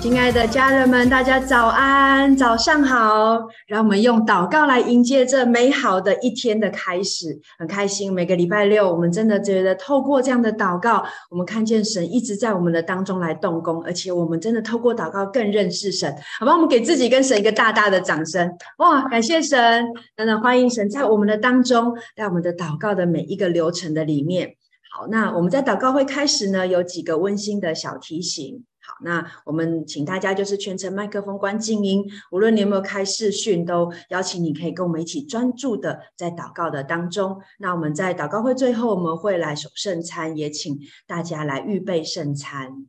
[0.00, 3.38] 亲爱的家人们，大家早安，早上好！
[3.66, 7.38] 让我们用祷告来迎接这美好的一天的开始。
[7.58, 16.10] 很开心，每个礼拜六，我们真的觉得透过这样的祷告，我们看见神一直在我们的当中来动工，而且我们真的透过祷告更认识神。
[16.38, 18.50] 好吧，我们给自己跟神一个大大的掌声！
[18.78, 19.84] 哇，感谢神！
[20.16, 24.56] 等等，欢迎神在我们的当中，在我们的祷告的每一个流程的里面。
[24.90, 28.64] 好，那我们在祷告会开始呢，有几个温馨的小提醒。
[29.02, 37.40] 那我们请大家就是全程麦克风关静音，无论你有没有开视讯，都邀请你可以跟我们一起专注的在祷告的当中。
[37.58, 42.86] 那我们在祷告会最后，我们会来守圣餐，也请大家来预备圣餐。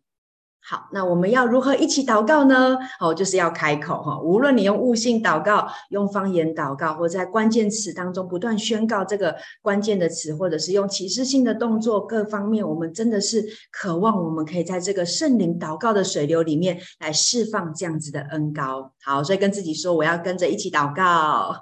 [0.71, 2.77] 好，那我们要如何一起祷告呢？
[3.01, 4.17] 哦，就是要开口哈。
[4.21, 18.93] 无论你用悟性祷告、用方言祷告，或在关键词当中不断宣告这个关键的词，或者是用启示性的动作，各方面，我们真的是渴望我们可以在这个圣灵祷告的水流里面来释放这样子的恩膏。
[19.03, 21.03] 好，所以跟自己说，我要跟着一起祷告。
[21.03, 21.59] 好，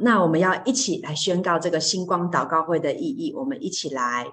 [0.00, 3.32] 那我们要一起来宣告这个星光祷告会的意义。
[3.32, 4.26] 我们一起来。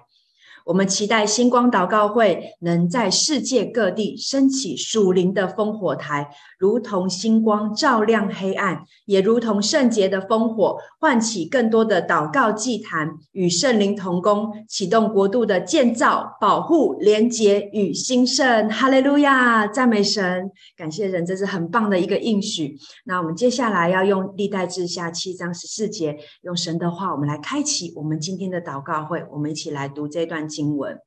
[0.70, 18.68] 我们期待星光祷告会能在世界各地升起属灵的烽火台，如同星光照亮黑暗，也如同圣洁的烽火唤起更多的祷告祭坛，与圣灵同工，启动国度的建造、保护、连结与兴盛。
[18.68, 22.78] 哈利路亚，赞美神，感谢神，这是很棒的一个应许。
[23.06, 29.20] 那我们接下来要用历代志下七章十四节，用神的话，我们来开启我们今天的祷告会。
[29.32, 30.98] 我们一起来读这段经文，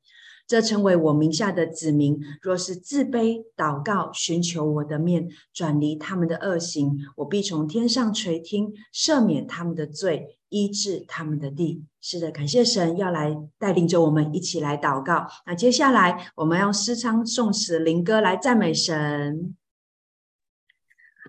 [0.46, 11.84] 这称为我名下的子民，若是自卑祷告，寻求我的面，转离他们的恶行，我必从天上垂听，赦免他们的罪，医治他们的地。
[12.00, 15.26] 是的，感谢神要来带领着我们一起来祷告。
[15.46, 19.56] 那接下来我们用诗唱、颂词、灵歌来赞美神。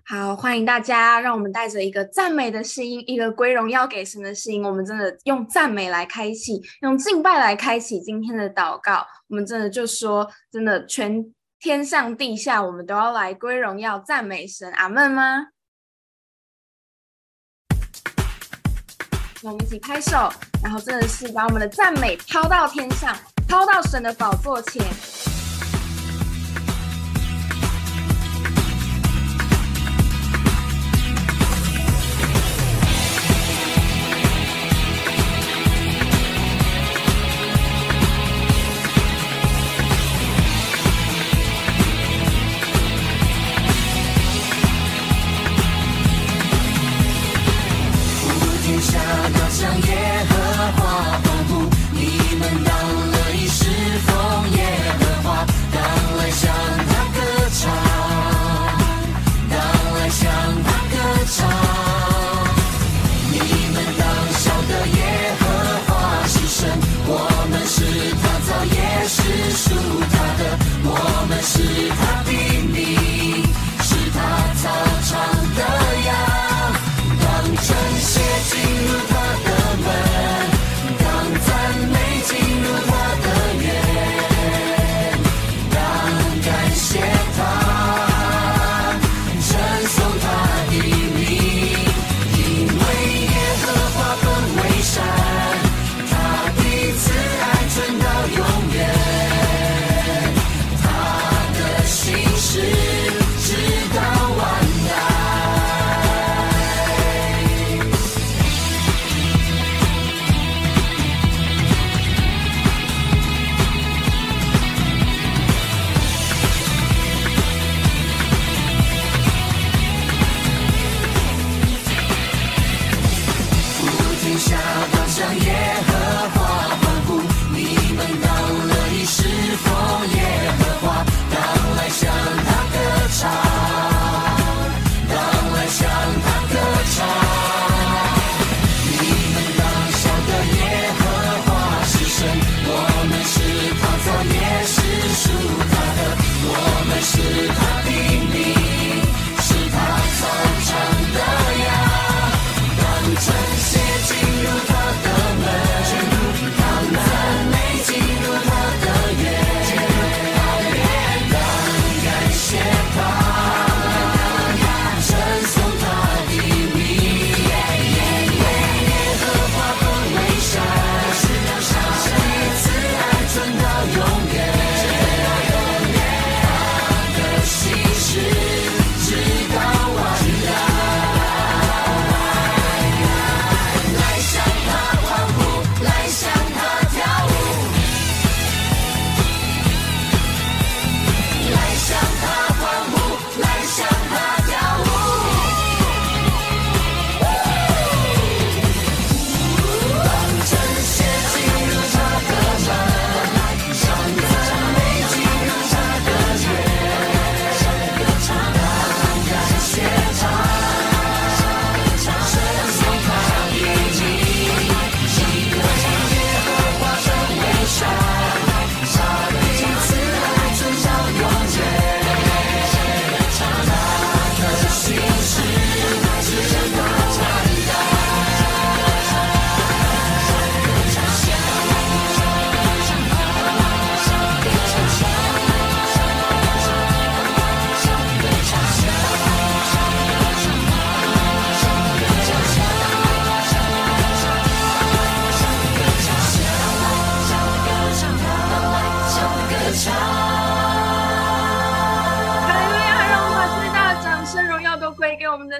[0.08, 9.04] 好，欢迎大家，让我们带着一个赞美的心，一个归荣耀给神的心，我们真的用赞美来开启，用敬拜来开启今天的祷告。
[9.26, 15.48] 我们真的就说，真的全天上地下，我们都要来归荣耀赞美神，阿门吗？
[19.42, 20.32] 那我们一起拍手，
[20.62, 23.12] 然后真的是把我们的赞美抛到天上，
[23.48, 25.35] 抛到神的宝座前。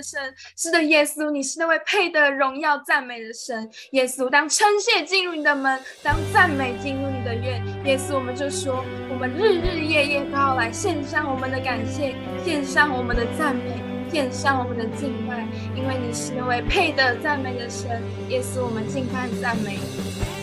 [0.07, 0.35] 神。
[0.57, 3.69] 是的，耶稣，你是那位配得荣耀赞美的神。
[3.91, 12.15] 耶稣，当称谢进入你的门，当赞美进入你的院，耶稣，我们就说，我们日日夜夜都要来献上我们的感谢，
[12.45, 13.83] 献上我们的赞美，
[14.13, 15.45] 献上我们的敬拜，
[15.75, 18.01] 因为你是那位配得赞美的神。
[18.29, 20.36] 耶稣，我们敬拜赞美。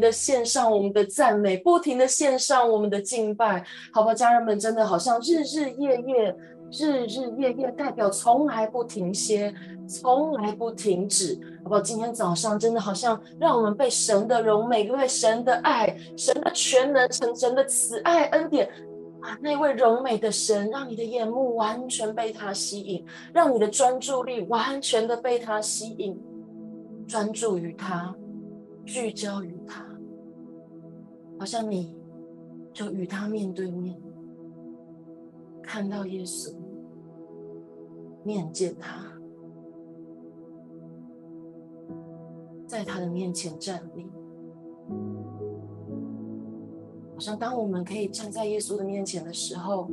[0.00, 6.36] 的献上我们的赞美，不停的献上我们的敬拜，好吧，家人们，真的好像日日夜夜，
[6.70, 9.54] 日日夜夜代表从来不停歇，
[9.88, 11.80] 从来不停止，好不好？
[11.80, 18.68] 今天早上真的好像让我们被神的荣美，被神的爱，神的全能，神神的慈爱恩典。
[19.20, 26.16] 啊，那位荣美的神，让你的眼目完全被他吸引，让你的专注力完全的被他吸引，
[27.04, 28.14] 专注于他，
[28.86, 29.84] 聚焦于他，
[31.38, 31.94] 好像你
[32.72, 34.00] 就与他面对面，
[35.62, 36.54] 看到耶稣，
[38.24, 39.04] 面见他，
[42.66, 44.06] 在他的面前站立。
[47.14, 49.88] 好像当我们可以站在耶稣的面前的时候，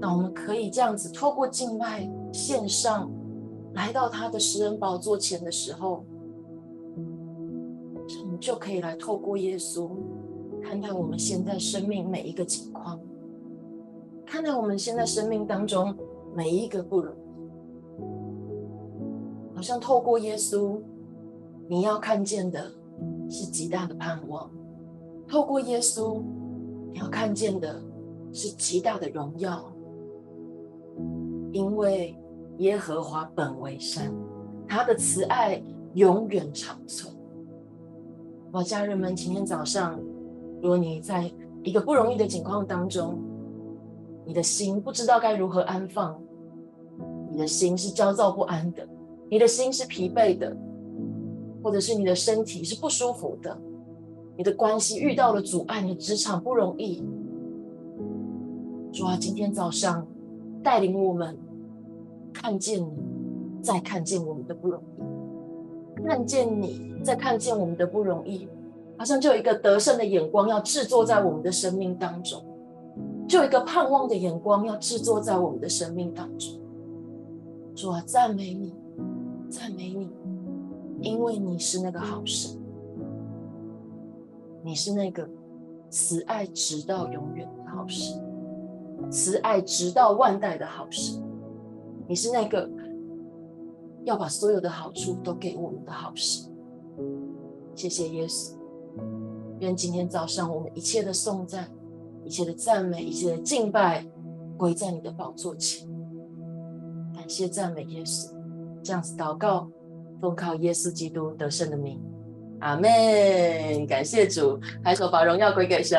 [0.00, 3.10] 当我们可以这样子透过敬拜献上，
[3.74, 6.04] 来到他的食人宝座前的时候，
[6.96, 9.88] 我们就可以来透过耶稣，
[10.68, 13.00] 看待我们现在生命每一个情况，
[14.26, 15.96] 看待我们现在生命当中
[16.36, 17.18] 每一个不容易。
[19.56, 20.78] 好像透过耶稣，
[21.68, 22.70] 你要看见的
[23.30, 24.50] 是极大的盼望。
[25.26, 26.22] 透过耶稣，
[26.92, 27.82] 你要看见的
[28.30, 29.72] 是极大的荣耀，
[31.50, 32.14] 因为
[32.58, 34.14] 耶和华本为善，
[34.68, 35.62] 他的慈爱
[35.94, 37.10] 永远长存。
[38.52, 39.98] 我家人们，今天早上，
[40.60, 41.30] 如果你在
[41.62, 43.18] 一个不容易的境况当中，
[44.24, 46.20] 你的心不知道该如何安放，
[47.30, 48.86] 你的心是焦躁不安的，
[49.30, 50.56] 你的心是疲惫的，
[51.62, 53.56] 或者是你的身体是不舒服的。
[54.36, 57.02] 你的关系遇到了阻碍，你职场不容易。
[58.92, 60.06] 主啊，今天早上
[60.62, 61.36] 带领我们
[62.32, 62.92] 看见你，
[63.62, 68.48] 再看见我们的不容易；看见你，再看见我们的不容易，
[68.98, 72.44] 好像就有一个得胜的眼光要制作在我们的生命当中，
[73.28, 76.60] 就有一个盼望的眼光要制作在我们的生命当中。
[77.74, 78.74] 主啊，赞美你，
[79.48, 80.10] 赞美你，
[81.00, 82.58] 因为你是那个好神。
[84.64, 85.26] 你是那个
[85.88, 88.20] 慈爱直到永远的好神，
[89.08, 91.22] 慈爱直到万代的好神。
[92.08, 92.68] 你是那个
[94.02, 96.50] 要把所有的好处都给我们的好神。
[97.76, 98.57] 谢谢耶稣，
[99.60, 101.68] 愿今天早上我们一切的颂赞、
[102.24, 104.04] 一切的赞美、一切的敬拜
[104.56, 105.88] 归在你的宝座前。
[107.14, 108.30] 感谢赞美耶稣，
[108.82, 109.68] 这样子祷告，
[110.20, 112.00] 奉靠耶稣基督得胜的名。
[112.60, 115.98] 阿门，感谢主，抬手把荣耀归给神，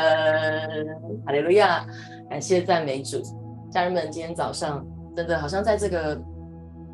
[1.25, 1.85] 哈利路亚，
[2.29, 3.21] 感谢赞美主，
[3.71, 4.85] 家人们，今天早上
[5.15, 6.21] 真的好像在这个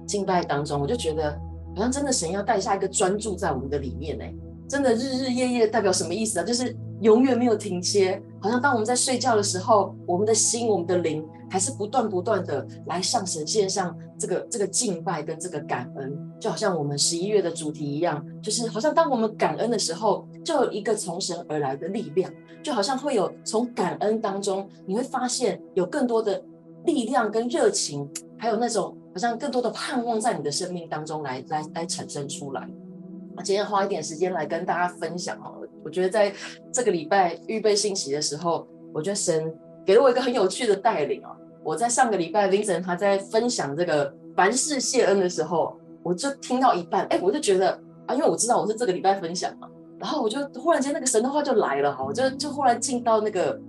[0.07, 1.31] 敬拜当中，我就觉得
[1.75, 4.25] 好像真的神要带下一个专注在我们的里面呢，
[4.67, 6.43] 真的日日夜夜代表什么意思啊？
[6.43, 11.25] 就是永远没有停歇，好像当我们在睡觉的时候，我们的心、我们的灵。
[11.47, 22.29] 还是不断不断的来向神献上这个这个敬拜跟这个感恩，就好像我们十一月的主题一样，就是好像当我们感恩的时候，就有一个从神而来的力量，
[22.63, 26.43] 就好像会有从感恩当中，你会发现有更多的
[26.83, 32.67] 力量跟热情，还有那种好像更多的盼望在你的生命当中来来来产生出来。
[33.37, 36.33] 我今天花一点时间来跟大家分享哦，我觉得在
[36.71, 39.53] 这个礼拜预备信息的时候，我觉得神。
[39.85, 41.29] 给了我一个很有趣的带领哦！
[41.63, 53.61] 我在上个礼拜，Vincent 他在分享这个凡事谢恩的时候，我就听到一半，哎，我就觉得啊，因为我知道我是这个礼拜分享嘛，然后我就忽然间那个神的话就来了哈，我就就忽然进到那个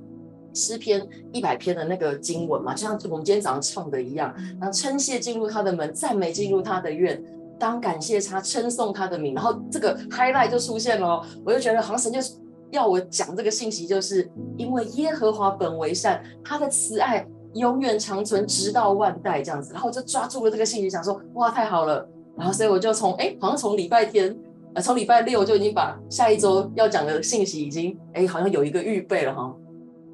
[0.54, 7.23] 诗篇一百篇的那个经文嘛，就像我们今天早上唱的一样，然后称谢进入他的门，赞美进入他的院，
[7.58, 12.34] 当感谢他，称颂他的名，然后这个 highlight 就出现了，我就觉得好像神就是。
[12.72, 19.72] 要我讲这个信息，就是因为耶和华本为善，他的慈爱永远长存，直到万代这样子。
[19.72, 22.06] 然后我就抓住了这个信息，想说哇，太好了。
[22.36, 24.36] 然后所以我就从哎，好像从礼拜天，
[24.75, 29.54] 呃，从礼拜六就已经把下一周要讲的信息已经哎，好像有一个预备了哈。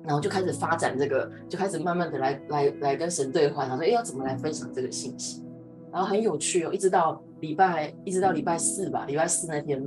[0.05, 5.43] 然后就开始发展这个，就开始慢慢的来来来跟神对话，然后说哎，要怎么来分享这个信息？
[5.91, 9.85] 然后很有趣哦，一直到礼拜，一直到礼拜四吧，礼拜四那天。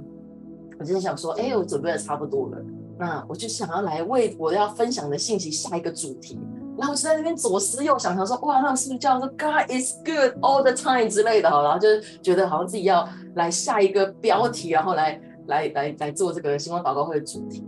[0.78, 2.58] 我就是想说，哎，我准备的差不多了，
[3.00, 6.38] 那我就想要来为我要分享的信息下一个主题，
[6.78, 11.50] 然后我就在那边左思右想，想说，哇，那是不是叫做 God is good all the time 之类的？
[11.50, 11.88] 好，然后就
[12.22, 17.66] 觉得好像自己要来下一个标题，然后来来来来做这个星光祷告会的主题，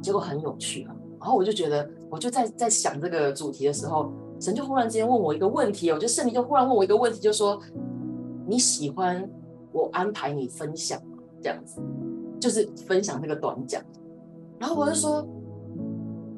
[0.00, 0.96] 结果很有趣啊。
[1.20, 4.10] 然后我就觉得，我就在在想这个主题的时候，
[4.40, 7.60] 神就忽然之间问我一个问题，我就圣灵就忽然问我一个问题，就说
[8.46, 9.28] 你喜欢
[9.72, 11.00] 我安排你分享
[11.42, 11.80] 这样子，
[12.40, 13.82] 就是分享那个短讲。
[14.58, 15.26] 然后我就说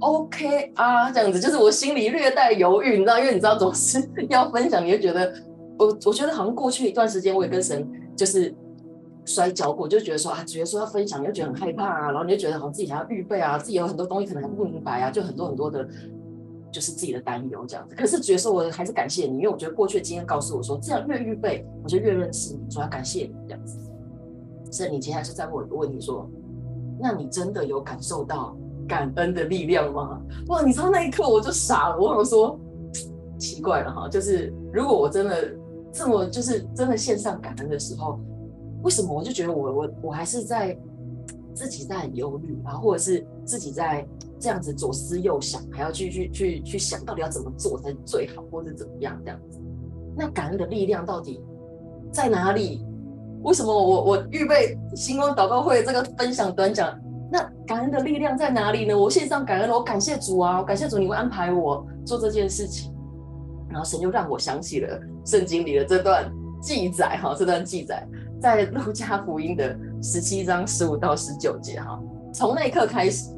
[0.00, 5.32] OK 啊，这样子，就是我心里略带犹豫，你知道，因为你知道总是要分享，你就觉得
[5.78, 8.54] 我我觉得好像过去一段时间我也跟神就是。
[9.28, 15.86] 摔跤过，就觉得说啊，觉得说要分享，又觉得很害怕啊，然后你就觉得好像自己还要预备啊，自己有很多东西可能还不明白啊，就很多很多的，
[16.70, 17.94] 就是自己的担忧这样子。
[17.94, 23.78] 可是觉得说我还是感谢你，因为我觉得过去的经验告诉我说，这样越预备，我就越认识你，说要感谢你这样子。
[24.70, 26.28] 所以你接下来是在问我一个问题说，
[27.00, 30.20] 那你真的有感受到感恩的力量吗？
[30.48, 32.58] 哇，你知道那一刻我就傻了，我想说
[33.38, 35.50] 奇怪了哈，就是如果我真的
[35.92, 38.18] 这么就是真的献上感恩的时候。
[38.80, 40.78] 为什么我就觉得我我我还是在
[41.52, 44.06] 自己在很忧虑啊，或者是自己在
[44.38, 49.60] 这样子左思右想，还要去去去去想到底要怎么做才最好，或者怎么样这样子？
[50.16, 51.40] 那感恩的力量到底
[52.12, 52.84] 在哪里？
[53.42, 56.98] 为什么我我预备星光祷告会这个分享短讲？
[57.30, 58.98] 那感恩的力量在哪里呢？
[58.98, 62.92] 我线上感恩了，我感谢主啊，我感谢主，你会安排我做这件事情。
[63.68, 68.06] 然后神又让我想起了圣经里的这段记载，哈，这段记载。
[68.40, 72.00] 在路加福音的十七章十五到十九节哈，
[72.32, 73.30] 从那一刻开始，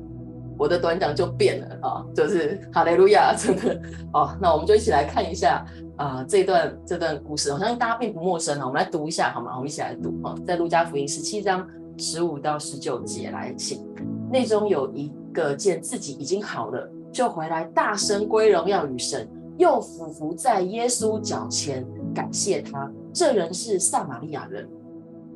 [0.60, 3.80] 我的短讲就变了啊，就是哈利路亚，真的
[4.12, 4.36] 哦。
[4.38, 5.64] 那我们就一起来看一下
[5.96, 8.66] 啊、这段这段故事，好像大家并不陌生啊。
[8.66, 9.52] 我们来读一下好吗？
[9.54, 13.82] 我们一起来读啊，在路加福音十七章十五到十九节来请。
[14.30, 22.90] 内中有一个见自己已经好了，就回来大声归荣耀与神，又俯伏在耶稣脚前感谢他。
[23.14, 24.68] 这人是撒玛利亚人。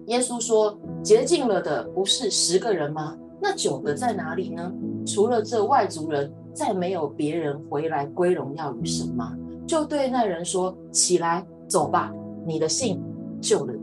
[0.08, 3.16] 耶稣说：“洁净了的不是十个人吗？
[3.44, 4.72] 那九个在哪里呢？
[5.06, 9.36] 除了这外族人，再没有别人回来归荣耀与神吗？”
[9.68, 12.10] 就对那人说：“起来，走吧，
[12.46, 13.02] 你的信
[13.42, 13.80] 救了你。”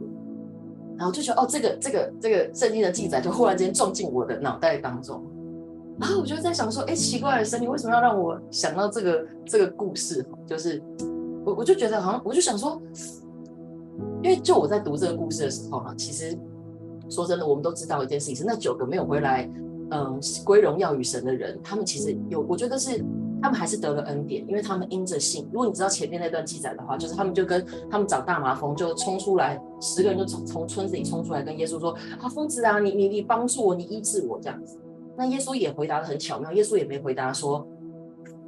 [0.97, 5.23] 然后就觉得哦，这个这个这个圣经的记载就忽然间撞进我的脑袋当中。
[5.99, 10.25] 然后我就在想说：“哎，奇怪的神，你为什么要让我想到这个这个故事？
[10.47, 10.81] 就是
[11.45, 12.81] 我我就觉得好像我就想说。”
[14.23, 16.37] 因为就我在读这个故事的时候啊，其实
[17.11, 19.47] 说真的，我们都知道一件事情是，那九个没有回来，
[19.91, 23.03] 嗯，归荣耀与神的人，他们其实有，我觉得是
[23.41, 25.45] 他们还是得了恩典，因为他们因着信。
[25.51, 34.79] 如果你知道前面那段记载的话，就是他们就跟他们长大麻风，就冲出来，十个人就从从村子里冲出来，跟耶稣说：“啊，疯子啊，你你你帮助我，你医治我这样子。”
[35.17, 37.67] 那耶稣也回答的很巧妙，耶稣也没回答说：“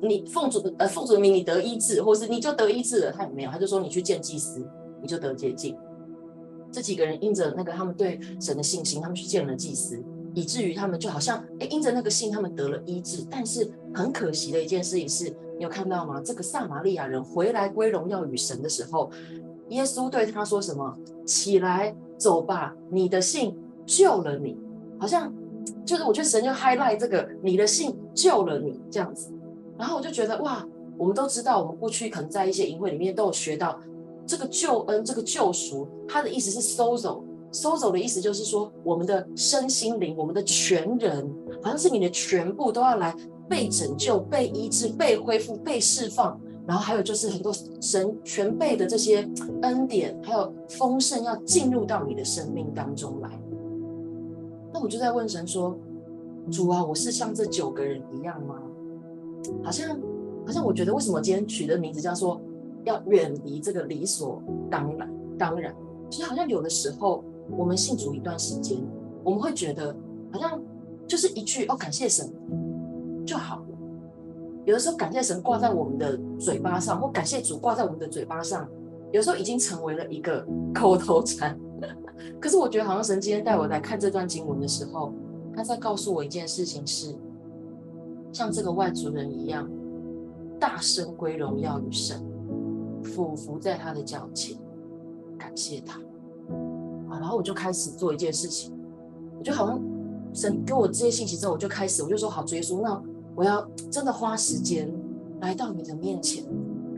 [0.02, 4.65] 你奉主的呃奉主的名你得医治，或是你就得医治了。”他也没有，他就说：“你去见祭司。”
[5.02, 5.76] 你就得洁净。
[6.73, 13.23] 这几个人因着那个他们对神的信心，他们去见了祭司，以至于他们就好像哎，因着那个信，他们得了医治。
[13.29, 16.19] 但是很可惜的一件事情是，你有看到吗？
[16.25, 19.12] 这个撒玛利亚人回来归荣耀与神的时候，
[19.69, 20.97] 耶稣对他说什么？
[21.27, 23.55] 起来，走吧，你的信
[23.86, 24.57] 救了你。
[24.99, 25.31] 好像
[25.86, 29.31] 就是我觉得神就 highlight 这个，你的信救了你这样子。
[29.77, 30.65] 然后我就觉得哇，
[30.97, 33.79] 我们都知道，我们过去可能在一些营会里面都有学到。
[34.25, 41.29] 这个救恩，这个救赎，它的意思是 sozo，sozo 的意思就是说，我们的身心灵，我们的全人，
[41.62, 43.15] 好像是你的全部都要来
[43.49, 46.39] 被拯救、被医治、被恢复、被释放。
[46.65, 49.29] 然后还有就是很多神全备的这些
[49.63, 53.29] 恩典，还有丰盛要进入到你的生命当中来。
[54.73, 55.77] 那我就在问神说
[56.49, 58.55] ：“主啊，我是像这九个人一样吗？
[59.62, 59.89] 好像，
[60.45, 62.41] 好像我觉得为什么今天取的名字叫做……
[62.86, 65.74] 要远离这个理所当然，当然，
[66.10, 67.24] 其实好像有的时候，
[67.58, 68.78] 我们信主一段时间，
[69.24, 69.96] 我们会觉得
[70.32, 70.62] 好像
[71.08, 72.32] 就是一句“哦，感谢神”
[73.26, 73.65] 就好了。
[74.65, 78.67] 有的时候，感谢神挂在我们的嘴巴上，或感谢主挂在我们的嘴巴上，
[79.12, 81.58] 有时候已经成为了一个 口头禅。
[82.39, 85.13] 可是，我觉得好像神今天带我来看这段经文的时候，
[85.56, 87.13] 他在告诉我一件事情是，
[88.32, 89.69] 像这个外族人一样，
[90.60, 92.24] 大声归荣耀与神。
[93.04, 94.58] 俯伏在他的脚前，
[95.38, 96.00] 感谢他。
[97.10, 98.74] 啊，然后我就开始做一件事情，
[99.38, 99.80] 我就好像
[100.34, 103.02] 神给我这些信息之后，我就开始，我就说好，主耶稣，那
[103.36, 104.92] 我要真的花时间
[105.42, 106.44] 来到你的面前，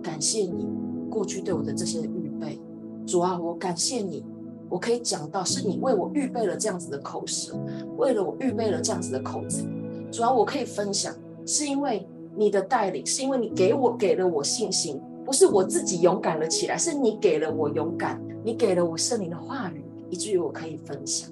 [0.02, 0.68] 感谢你
[1.10, 2.60] 过去对我的这些预备。
[3.06, 4.26] 主啊，我感谢你，
[4.70, 7.58] 我可以讲到是你为我预备了这样子的口舌，
[7.98, 9.64] 为了我预备了这样子的口才。
[10.12, 11.14] 主啊，我可以分享，
[11.46, 15.02] 是因为你的带领，是因为你给我给了我信心。
[15.26, 21.30] 不是我自己勇敢了起来，是你给了我勇敢，你给了我圣灵的话语，以至于我可以分享。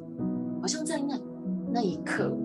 [0.60, 1.20] 好像在那
[1.72, 2.36] 那一刻，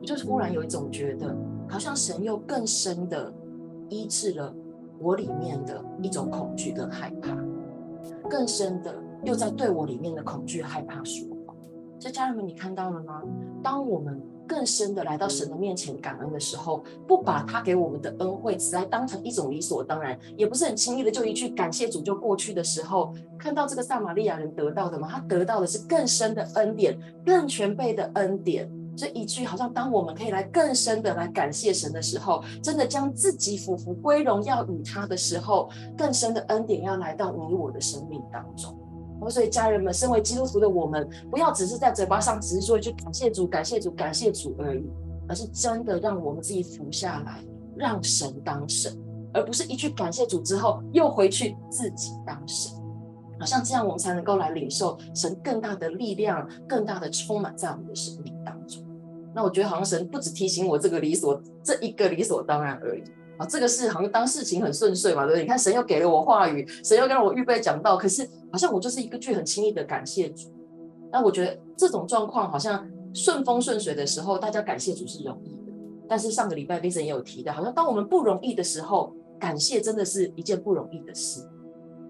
[0.00, 1.36] 我就忽然有一种觉得，
[1.68, 3.32] 好像神又更深的
[3.88, 4.52] 医治了
[4.98, 7.36] 我里面的一种恐惧跟害怕，
[8.28, 11.54] 更深的又在对我里面的恐惧害怕说话。
[12.00, 13.22] 所以家人们，你看到了吗？
[13.62, 25.06] 当我们更深的来到神的面前感恩的时候，不把他给我们的恩惠只来当成一种理所当然，也不是很轻易的就一句感谢主就过去的时候，看到这个撒玛利亚人得到的吗？
[25.10, 28.68] 他得到的是更深的恩典，更全备的恩典。
[28.96, 38.77] 这一句好像当我们可以来更深的来感谢神的时候，真的将自己俯伏归荣耀与他的时候，更深的恩典要来到你我的生命当中。
[39.26, 44.84] 所以，家人们，身为基督徒的我们，不要只是在嘴巴上只是说一句感谢主、感谢主、感谢主而已，
[45.28, 47.42] 而是真的让我们自己服下来，
[47.76, 48.94] 让神当神，
[49.32, 52.76] 而不是一句感谢主之后又回去自己当神。
[53.40, 58.84] 好像这样，我们才能够来领受神更大的力量、更大的充满在我们的生命当中。
[59.34, 63.02] 那我觉得，好像神不只提醒我这个理所这一个理所当然而已。
[63.38, 65.42] 啊，这个是好像当事情很顺遂嘛，对不对？
[65.42, 70.52] 你看，神又给了我话语，神又让我预备讲道，可是好像我就是一个句很轻易的感谢主。
[71.10, 75.72] 那我觉得这种状况好像顺风顺水的时候，大家感谢主是容易的。
[76.08, 81.40] 但是上个礼拜 VIZ 也有提到，好像当我们不容易的时候，感谢真的是一件不容易的事。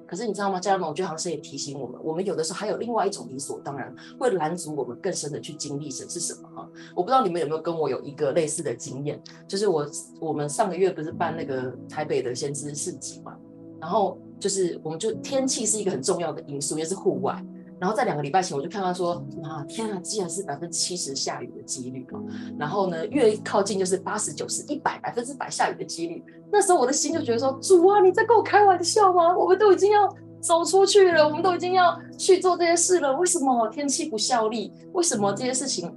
[0.09, 0.89] 可是你知道吗，家人们？
[0.89, 6.69] 我觉得好像是也提醒我们，我们有的时候还有另外一种理所当然，会拦阻我们更深的去经历什是什么哈？
[6.97, 9.87] 我不知道你们有没有跟我有一个类似的经验，就是我
[10.19, 13.37] 我们上个月不是办那个台北的先知市集嘛，
[13.79, 17.45] 然后就是我们就天气是一个很重要的因素，也是户外。
[17.81, 22.19] 然后在两个礼拜前，我就看到说，啊天啊，竟然是百分之七十下雨的几率啊！
[22.59, 26.23] 然后呢，越靠近就是八十九十一百百分之百下雨的几率。
[26.51, 29.37] 那时候我的心就觉得说，主啊，你在跟我开玩笑吗？
[29.37, 30.09] 我们都已经要
[30.41, 34.73] 走出去了，我们都已经要去做这些事了，为什么天气不效力？
[34.93, 35.97] 为什么这些事情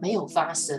[0.00, 0.78] 没有发生？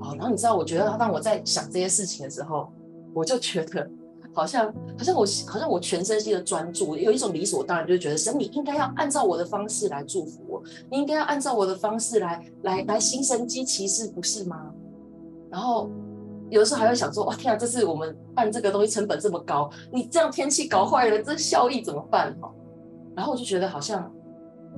[0.00, 2.70] 哦，然后你知道，我觉得当我在想这些事情的时候，
[3.14, 3.90] 我就觉得。
[4.32, 14.72] 好像好像我好像我全身心的专注，有一种理所当然，就觉得神，你应该要按照我的方式来祝福我，你应该要按照我的方式来来来行神迹奇事，不是吗？
[15.50, 15.90] 然后
[16.48, 22.32] 有的时候还会想说，哇天啊，这次我们办这个东西成本这么高，你这样天气搞坏了，这效益怎么办？
[22.40, 22.52] 哈，
[23.16, 24.12] 然后我就觉得好像，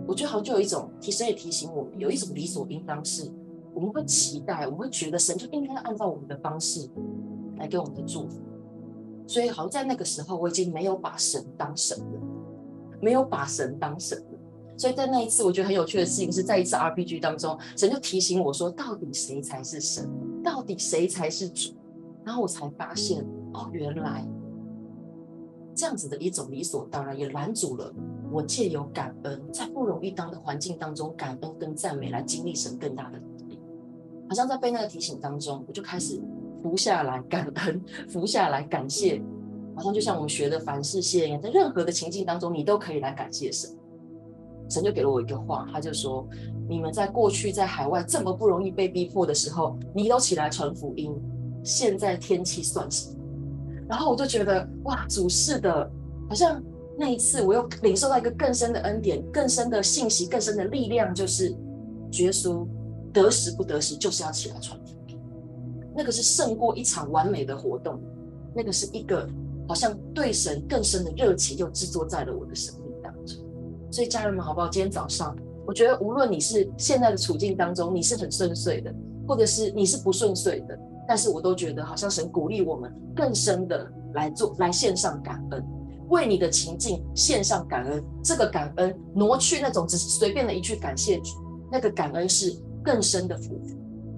[0.07, 3.31] 我觉得好像就有一种提神也提醒我们，有一种理所应当是，
[3.75, 6.89] 我们会期待，我们会觉得神就应该按照我们的方式
[7.59, 8.41] 来给我们的祝福。
[9.33, 12.21] 所以，好像在那个时候，我已经没有把神当神了，
[13.01, 14.39] 没有把神当神了。
[14.77, 20.07] 所以在那一次，我觉得很有趣的事情是在一次 RPG 当中，神就提醒我说：“到底谁才是神？
[20.45, 21.71] 到底谁才是主？”
[22.27, 24.23] 然后我才发现，哦，原来
[25.75, 27.91] 这样子的一种理所当然，也拦阻了
[28.31, 33.59] 我借由感恩，在不容易当的环境当中，感恩跟赞美来经历神更大的能力。
[34.29, 36.21] 好像在被那个提醒当中，我就开始。
[36.63, 39.21] 服下来感恩，服下来感谢，
[39.77, 43.71] 好像就像我们学的凡事谢一样，在任何的情境当中，你都可以来感谢神。
[44.71, 46.27] 神就给了我一个话，他就说：
[46.69, 51.13] 你们在过去在海外这么不容易被逼迫的时候，你都起来传福音。
[51.65, 53.17] 现在天气算什么？
[53.89, 55.91] 然后我就觉得哇，主是的，
[56.29, 56.63] 好像
[56.99, 61.51] 那一次我又领受到一个更深的恩典、更深的信息、更深的力量，就是
[62.13, 62.67] 耶稣
[63.13, 64.81] 得时不得时，就是要起来传。
[65.95, 68.01] 那个是胜过一场完美的活动，
[68.55, 69.29] 那个是一个
[69.69, 73.39] 好像对神更深的热情，又制作在了我的生命当中。
[73.91, 74.69] 所以家人们，好不好？
[74.69, 78.95] 今天早上，我觉得无论你是现在的处境当中，你是很顺遂的，
[79.29, 85.63] 或者是你是不顺遂的，但是我都觉得好像神鼓励我们更深的来做，来献上感恩，
[86.09, 88.03] 为你的情境献上感恩。
[88.25, 91.37] 这个感恩挪去那种只是随便的一句感谢主，
[91.71, 93.61] 那个感恩是更深的福。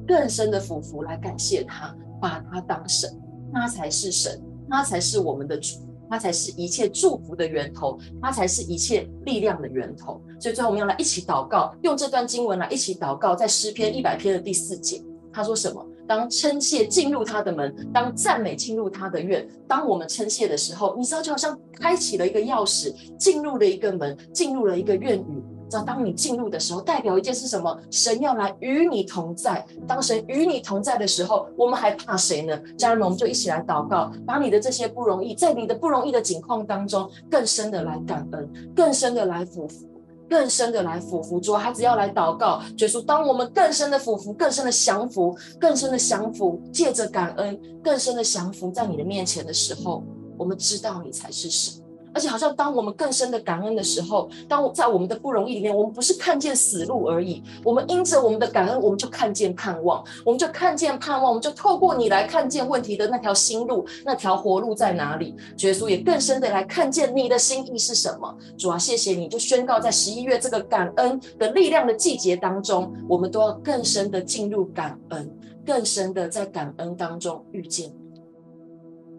[0.07, 3.11] 更深的俯伏来感谢他，把他当神，
[3.53, 5.79] 他才是神，他才是我们的主，
[6.11, 10.21] 他才是一切祝福的源头，他才是一切力量的源头。
[10.39, 15.85] 所以最后我们要来一起祷告，用这段经文来一起祷告，在诗篇一百篇的第四节，他说什么？
[16.07, 19.49] 当称谢进入他的门，当赞美进入他的院。
[19.67, 25.43] 当我们称谢的时候，你知道就好像开启了一个钥匙，进入了一个门，进入了一个院宇。
[25.69, 27.79] 知道当你进入的时候，代表一件是什么？
[27.91, 29.65] 神要来与你同在。
[29.87, 32.57] 当神与你同在的时候，我们还怕谁呢？
[32.77, 39.87] 家人们，我们就一起来祷告，把你的这些不容易，在你的不容易的境况当中，更深的来感恩，更深的来俯伏，
[40.29, 41.41] 更深的来俯伏。
[41.41, 50.03] 主，他只要来祷告，就说当我们更深的俯伏，更深的降服，更深的降服，借着感恩，更深的降服在你的面前的时候，
[50.39, 51.84] 我们知道你才是神。
[52.15, 65.35] 而且好像当我们更深的感恩的时候，当在我们的不容易里面，我们不是看见死路而已，我们因着我们的感恩，我们就看见盼望，我们就看见盼望，我们就透过你来看见问题的那条新路，那条活路在哪里？
[65.59, 68.33] 耶稣也更深的来看见你的心意是什么？
[68.57, 75.31] 主啊，谢谢你，就宣告在十一月这个感恩的力量的季节当中，我们都要更深的进入感恩，
[75.67, 77.93] 更深的在感恩当中遇见，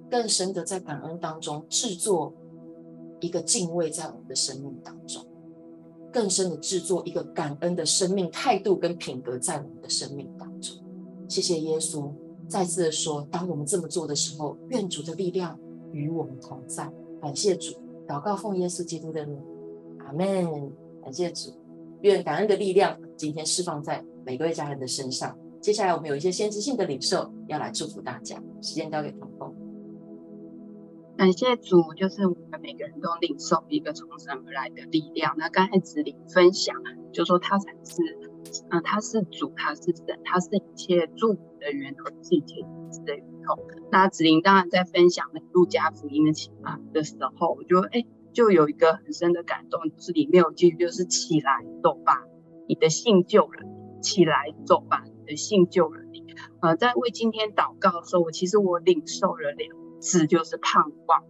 [0.10, 2.34] 更深的在感恩当中制作
[3.26, 5.26] 一个敬畏在我们的生命当中，
[6.14, 10.78] 更深的制作一个感恩的生命态度跟品格在我们的生命当中。
[11.28, 12.12] 谢谢耶稣，
[12.48, 15.60] 再次的说，当我们这么做的时候，愿主的力量
[15.92, 16.88] 与我们同在。
[17.20, 17.74] 感谢主，
[18.08, 19.42] 祷告奉耶稣基督的名，
[20.06, 20.72] 阿门。
[21.02, 21.52] 感谢主，
[22.02, 25.36] 愿感恩的力量今天释放在每个位家人的身上。
[25.60, 29.65] 接下来我们有一些先知性的领受要来祝福大家，时间交给童工。
[31.18, 35.34] 感谢主，就是我们每个人都领受一个从神而来的力量。
[35.38, 36.76] 那刚才子玲分享，
[37.14, 38.02] 就说他才是，
[38.70, 43.66] 嗯、呃，他是主，他是神，他是一切祝福的源头，是一切医治的源头。
[43.94, 52.26] 那子玲当然在分享那路加福音的情况的时候，我就哎，就有一个很深的感动，就是里面有句就是起来走吧，
[52.68, 56.26] 你的信救了你，起来走吧，你的信救了你。
[56.60, 59.85] 呃，在为今天祷告的时候，我其实我领受了两。
[60.00, 61.24] 字就是盼望。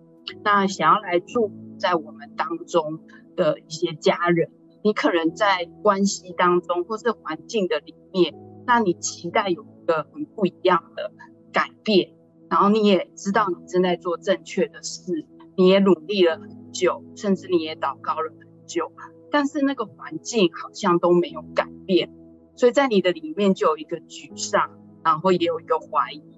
[0.43, 2.99] 那想要来住在我们当中
[3.36, 4.49] 的一些家人，
[4.84, 8.34] 你可能在关系当中或是环境的里面，
[8.65, 11.12] 那你期待有一个很不一样的
[11.54, 12.15] 改变，
[12.49, 15.25] 然后你也知道你正在做正确的事，
[15.56, 18.91] 你也努力了很久，甚至你也祷告了很久，
[19.32, 22.10] 但是那个环境好像都没有改变，
[22.56, 24.71] 所以在你的里面就有一个沮丧，
[25.04, 26.35] 然后也有一个怀疑。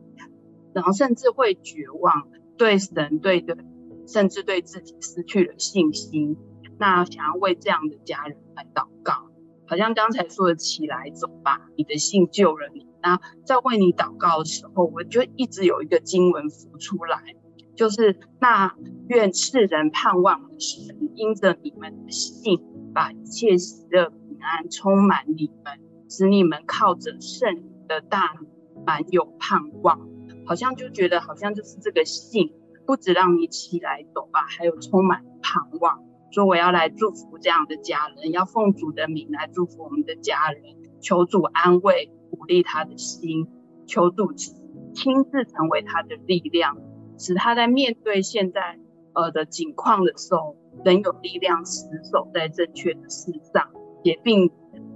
[0.78, 3.58] 然后甚至会绝望，对神、对的，
[4.06, 6.38] 甚至对自己失去了信心。
[6.78, 9.32] 那想要为这样的家人来祷告，
[9.66, 12.86] 好像刚才说的“起来走吧，你的信救了你”。
[13.02, 17.36] 那在为你祷告的时候，我就一直有一个经文浮出来，
[17.76, 18.76] 就是那
[19.08, 22.62] 愿世人盼望的神，因着你们的信，
[22.94, 30.08] 把一切喜乐平安充满你们，使你们靠着圣灵的大能，满有盼望。
[30.48, 32.54] 好像就觉得好像就是这个信，
[32.86, 36.04] 不止让你起来走吧，还有充满盼望。
[36.32, 40.62] 说我要来祝福这样的家人，要奉主的名来祝福我们的家人，
[41.02, 43.48] 求主安慰鼓励他的心，
[43.86, 46.78] 求主亲自成为他的力量，
[47.18, 48.80] 使他在面对现在
[49.14, 53.70] 呃的境况的时候，能有力量死守在正确的事上，
[54.04, 54.52] 也并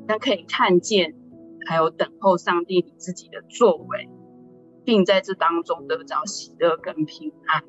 [0.08, 1.16] 能可以看见，
[1.66, 4.10] 还有等候上帝你自己的作为。
[4.84, 7.64] 并在这当中得着喜乐跟平安，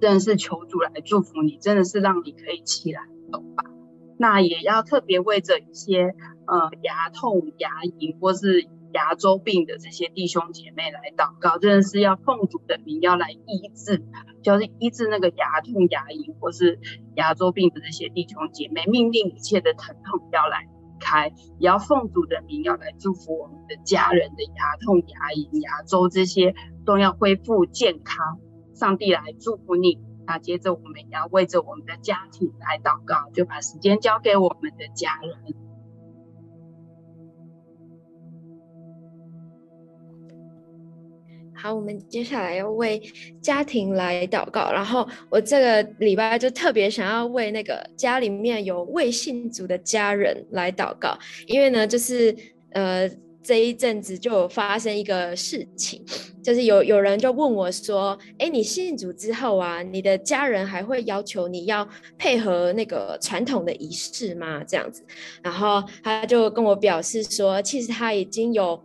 [0.00, 3.64] 真的是求主来祝福你，真的是让你可以起来走吧。
[4.18, 6.14] 那也要特别为着一些
[6.46, 14.04] 呃牙痛、牙龈或是牙周病的这些弟兄姐妹来祷告，真的是要奉主的名要来医治，
[14.42, 16.78] 就是医治那个牙痛、牙龈或是
[17.14, 20.68] 牙周病的这些弟兄姐妹，命令一切的疼痛要来。
[21.00, 28.38] 开，也要奉主的名，要来祝福我们的家人的牙痛、牙龈、牙周这些都要恢复健康。
[28.74, 29.98] 上帝来祝福你。
[30.26, 35.69] 那接着我们也要为着我们的家庭来祷告，就把时间交给我们的家人。
[41.62, 42.98] 好，我们接下来要为
[43.42, 44.72] 家庭来祷告。
[44.72, 51.14] 然后我这个礼拜就特别想要为那个家里面有未信主的家人来祷告，
[51.46, 52.34] 因为呢，就是
[52.72, 53.06] 呃
[53.42, 56.02] 这一阵子就有发生一个事情，
[56.42, 65.04] 就是有有人就问我说：“哎，你信主之后啊，你的家人还会要求你要配合那个传统的仪式吗？”这样子，
[65.42, 68.82] 然后他就跟我表示说，其实他已经有。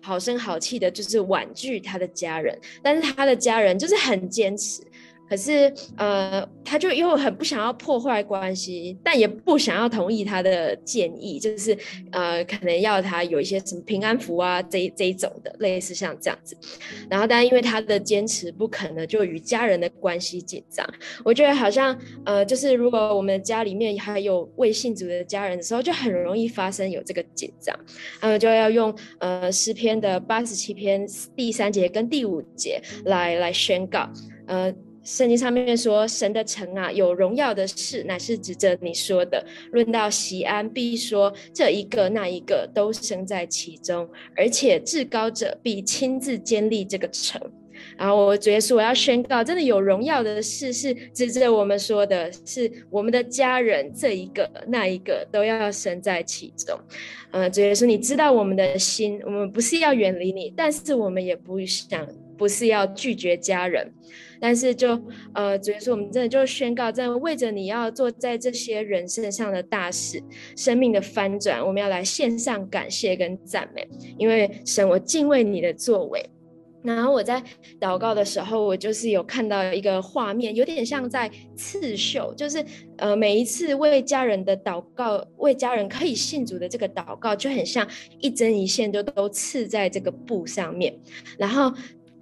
[0.00, 4.82] 好声好气的，就是婉拒他的家人，但是他的家人就是很坚持。
[5.28, 11.76] 可是，呃，他就又很不想要破坏关系，但也不想要同意他的建议，就是，
[12.12, 16.56] 呃，可能要他有一些什么平安符啊，这这一种的，类似像这样子。
[17.10, 20.86] 然后，但因为他的坚持不肯呢，就与家人的关系紧张。
[21.24, 27.76] 我觉得好像，呃，就是如果我们家里面还有未信主的家人的时候，就很容易发生有这个紧张。
[28.20, 34.08] 呃，就要用呃诗篇的八十七篇第三节跟第五节来来宣告，
[34.46, 34.72] 呃。
[35.06, 39.46] 圣经上面说，神的城啊，有荣耀的事，乃是指着你说的。
[39.70, 47.40] 论到西安，必说这一个那一个都生在其中，而且至高者必亲自建立这个城。
[47.96, 56.76] 然后我主耶稣，我要宣告，真的有荣耀的事是指着我们说的，是我们的家人这一个那一个都要身在其中。
[57.30, 62.04] 呃，主耶稣，你知道我们的心，我们不是要远离你，但是我们也不想，
[62.36, 63.92] 不是要拒绝家人，
[64.40, 65.00] 但是就
[65.34, 70.22] 呃，主耶稣，我们真的就宣告，真的为着你要做在这些人身上的大事，
[70.56, 76.24] 生命的翻转，我们要来献上感谢跟赞美，因为神，我敬畏你的作为。
[76.82, 77.42] 然后我在
[77.80, 82.64] 祷告的时候，我就是有看到一个画面，有点像在刺绣，就是
[82.98, 87.84] 呃每一次为家人的祷告，为家人可以信主的这个祷告，就很像
[88.20, 90.96] 一针一线就都刺在这个布上面。
[91.36, 91.72] 然后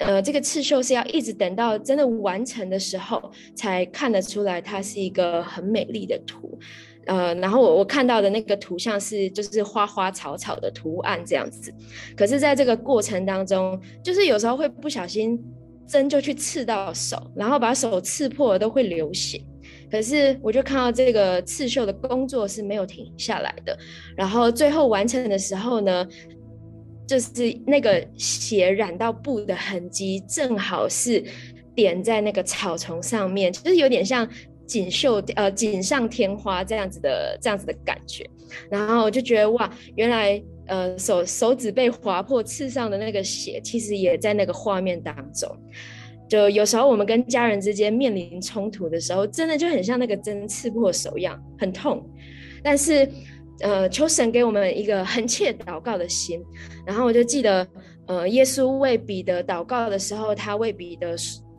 [0.07, 6.59] 呃这个刺绣是要一直等到真的完成的时候，才看得出来它是一个很美丽的图。
[7.07, 11.71] 呃，然后我我看到的那个图像是就是花花草草的图案这样子，
[12.17, 15.39] 可是在这个过程当中，就是有时候会不小心
[15.87, 19.39] 针就去刺到手，然后把手刺破了都会流血。
[19.91, 23.77] 可是我就看到这个刺绣的工作是没有停下来的，
[24.17, 26.09] 然后最后完成的时候呢，
[27.07, 27.31] 就是
[27.67, 31.23] 那个血染到布的痕迹正好是
[31.75, 34.29] 点在那个草丛上面，就是有点像。
[34.67, 38.25] 锦绣呃锦上添花这样子的这样子的感觉，
[38.71, 45.55] 然后我就觉得哇，原来呃手手指被划破刺上的那个血，其实也在那个画面当中。
[46.27, 52.03] 就有时候我们跟家人之间面临冲突的时候，真的就很像那个针刺破手一样，很痛。
[52.63, 53.07] 但是
[53.61, 56.43] 呃，求神给我们一个恒切祷告的心。
[56.87, 57.67] 然后我就记得
[58.07, 61.17] 呃，耶稣为彼得祷告的时候，他为彼得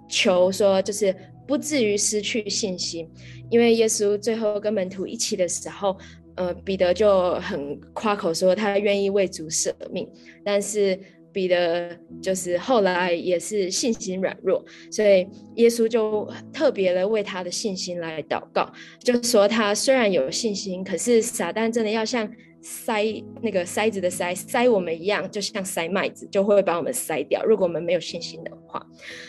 [0.09, 1.15] 求说，就是。
[1.47, 3.07] 不至于失去信心，
[3.51, 5.95] 因为耶稣最后跟门徒一起的时候，
[6.37, 10.09] 呃，彼得就很夸口说他愿意为主舍命，
[10.43, 10.99] 但是
[11.35, 11.89] 彼得
[12.21, 18.71] 就是后来也是信心软弱，所以耶稣就特别的为他的信心来祷告，
[19.03, 22.31] 就说他虽然有信心，可是撒旦真的要像。
[22.65, 27.45] 塞那个塞子的塞，塞我们一样，就像塞麦子，就会把我们塞掉。
[27.45, 28.83] 如果我们没有信心的话，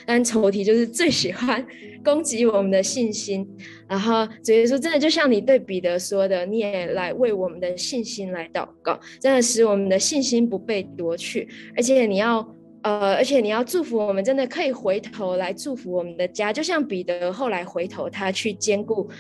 [0.07, 1.64] 但仇敌就是最喜欢
[2.03, 3.46] 攻击我们的信心。
[3.87, 11.46] 然后主耶稣真的就像你对彼得说的，你也来为我们的信心来祷告，真的使我们的信心不被夺去。
[11.77, 12.38] 而且你要
[12.83, 19.11] 呃，而且你要祝福我们，真的可以回头来祝福我们的家，就像彼得后来回头，他去兼顾。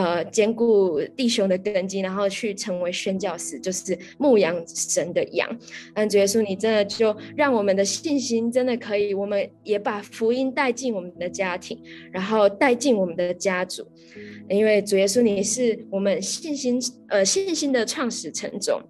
[0.00, 5.46] 呃，兼顾弟兄的根基，然后去成为宣教士，就是牧羊神的羊。
[5.92, 11.78] 嗯，主耶稣，你真的就让我们的信心真的可以，我们也把福音带进我们的家庭，
[12.10, 13.86] 然后带进我们的家族。
[14.48, 18.80] 因为主耶稣，你是我们信心呃信心的创始成种。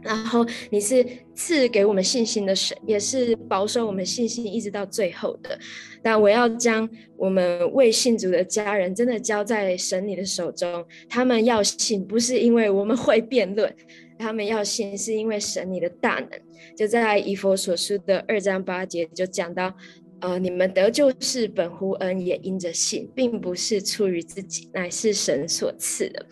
[0.00, 5.58] 然后你是赐给我们信心的神，也是保守我们信心一直到最后的。
[6.02, 10.84] 但我要将我们未信主的家人真的交在神你的手中。
[11.08, 13.74] 他们要信，不是因为我们会辩论，
[14.18, 16.40] 他们要信是因为神你的大能。
[16.76, 19.74] 就在以弗所书的二章八节就讲到，
[20.20, 26.24] 呃，你们得救是本乎恩，也因着信，并不是出于自己，乃是神所赐的。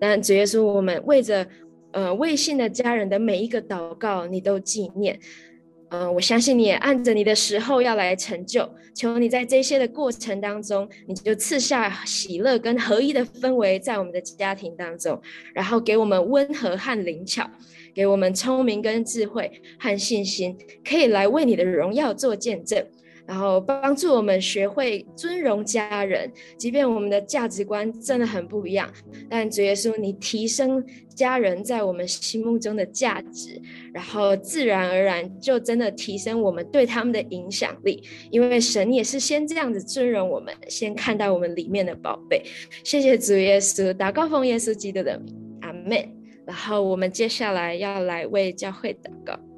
[0.00, 1.46] 但主耶稣，我们为着。
[1.92, 5.18] 呃，未信的家人的每一个祷告，你都纪念。
[5.90, 8.66] 呃，我相信你也按着你的时候要来成就。
[8.94, 15.20] 求你在这些的过程当中，你就赐下喜乐跟合一的氛围在我们的家庭当中，
[15.54, 17.50] 然后给我们温和和灵巧，
[17.94, 22.86] 给我们聪明跟智慧和信心，可以来为你的荣耀做见证。
[23.32, 28.92] 然后帮助我们学会尊荣家人，即便我们的价值观真的很不一样，
[29.30, 33.58] 但主耶稣，你提升家人在我们心目中的价值，
[33.94, 42.44] 然后自然而然就真的提升我们对他们的影响力，因为神也是先这样子尊荣我们，先看到我们里面的宝贝。
[42.84, 45.96] 谢谢主耶稣，祷告奉耶稣基督的名，阿门。
[46.44, 49.51] 然后我们接下来要来为教会祷告。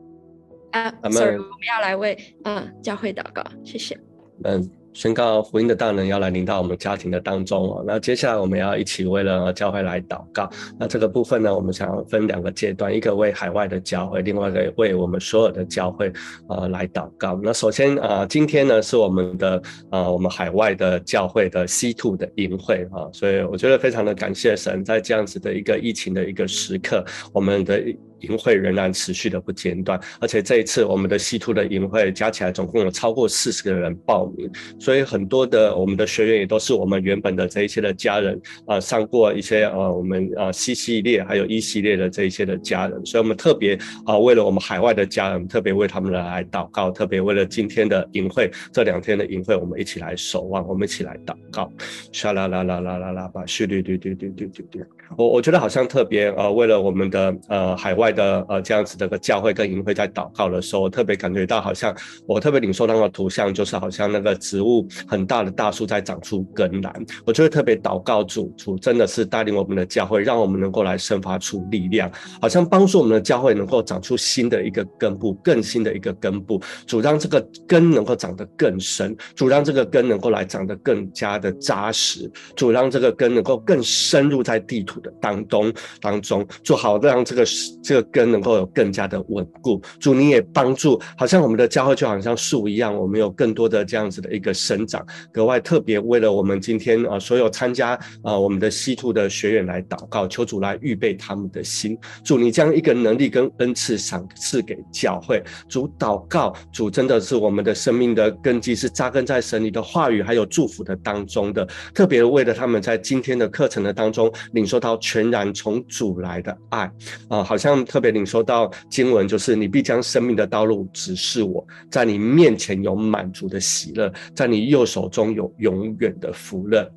[0.74, 3.96] 啊，sorry，我们要来为啊教会祷告，谢谢。
[4.42, 7.84] 嗯，宣告福音的大能要来临到我们家庭的当中哦。
[7.86, 10.50] 那接下来我们要一起为了教会来祷告。
[10.76, 16.12] 那这个部分呢，我们想要分两个阶段，一个为海外的教会，另外一个为我们所有的教会
[16.48, 17.38] 呃来祷告。
[17.40, 19.56] 那首先啊、呃，今天呢是我们的
[19.90, 27.80] 啊、呃、我们海外的教会的 C two 的营会啊，所以我觉得非常的感谢神，在这样子的一个疫情的一个时刻，我们的。
[28.24, 51.70] 营会仍然持续的不间断，而且这一次我们的 C2 的营会加起来总共有超过四十个人报名，所以很多的我们的学员也都是我们原本的这一些的家人啊、上过一些呃我们啊 C 系列还有 E 系列的这一些的家人，所以我们特别啊、为了我们海外的家人，特别为他们来祷告，特别为了今天的营会这两天的营会，我们一起来守望，我们一起来祷告，
[52.12, 55.03] 沙啦啦啦啦啦啦吧，嘘噜噜噜噜噜噜噜。
[55.16, 61.94] 我我觉得好像特别呃，为了我们的呃海外的呃这样子的个教会跟营会在祷告的时候，我特别感觉到好像
[62.26, 66.92] 我特别领受到的图像，就是好像那个植物很大的大树在长出根来。
[67.24, 76.60] 我就会特别祷告主，主真的是带领我们的教会，让我们能够来生发出力量，好像帮助我们的教会能够长出新的一个根部，更新的一个根部。
[76.86, 87.44] 主让这个根能够长得更深，主让这个根能够来长得更加的扎实，主让这个根能够更深入在地土的当中当中，做好让这个
[87.82, 89.80] 这个根能够有更加的稳固。
[89.98, 95.04] 主，你也帮助，好像我们的教会就好像树一样，我们有更多的这样子的一个生长。
[95.32, 101.98] 格外特别为了我们今天啊所有参加啊我们的西土的学员来祷告，求主来预备他们的心。
[102.22, 105.42] 主，你将一个能力跟恩赐赏赐给教会。
[105.68, 111.66] 主祷告，主真的是我们的生命的根基是扎根在神你的话语还有祝福的当中的。
[111.92, 114.94] 特别为了他们在今天的课程的当中领受到。
[115.04, 116.90] 全然从主来的爱
[117.28, 126.90] 啊、好像特别领受到经文，就是你必将生命的道路指示我，在你面前有满足的喜乐，在你右手中有永远的福乐。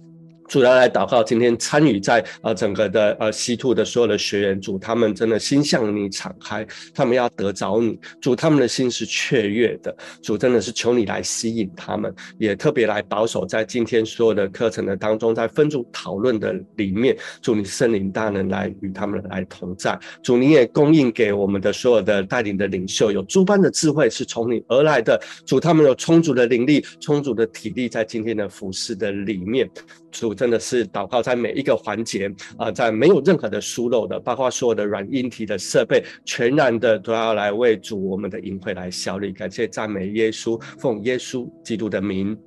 [0.48, 29.70] 主要来祷告，今天参与在呃整个的呃 C2 的所有的学员，主他们真的心向你敞开，他们要得着你，主他们的心是雀跃的，主真的是求你来吸引他们，也特别来保守在今天所有的课程的当中，在分组讨论的里面，主你圣灵大能来与他们来同在，主你也供应给我们的所有的带领的领袖有诸般的智慧是从你而来的，主他们有充足的灵力、充足的体力在今天的服事的里面。
[30.12, 39.32] 主真的是祷告，在每一个环节啊，在没有任何的疏漏的，包括所有的软硬体的设备，全然的都要来为主我们的营会来效力。
[39.32, 42.38] 感谢赞美耶稣，奉耶稣基督的名，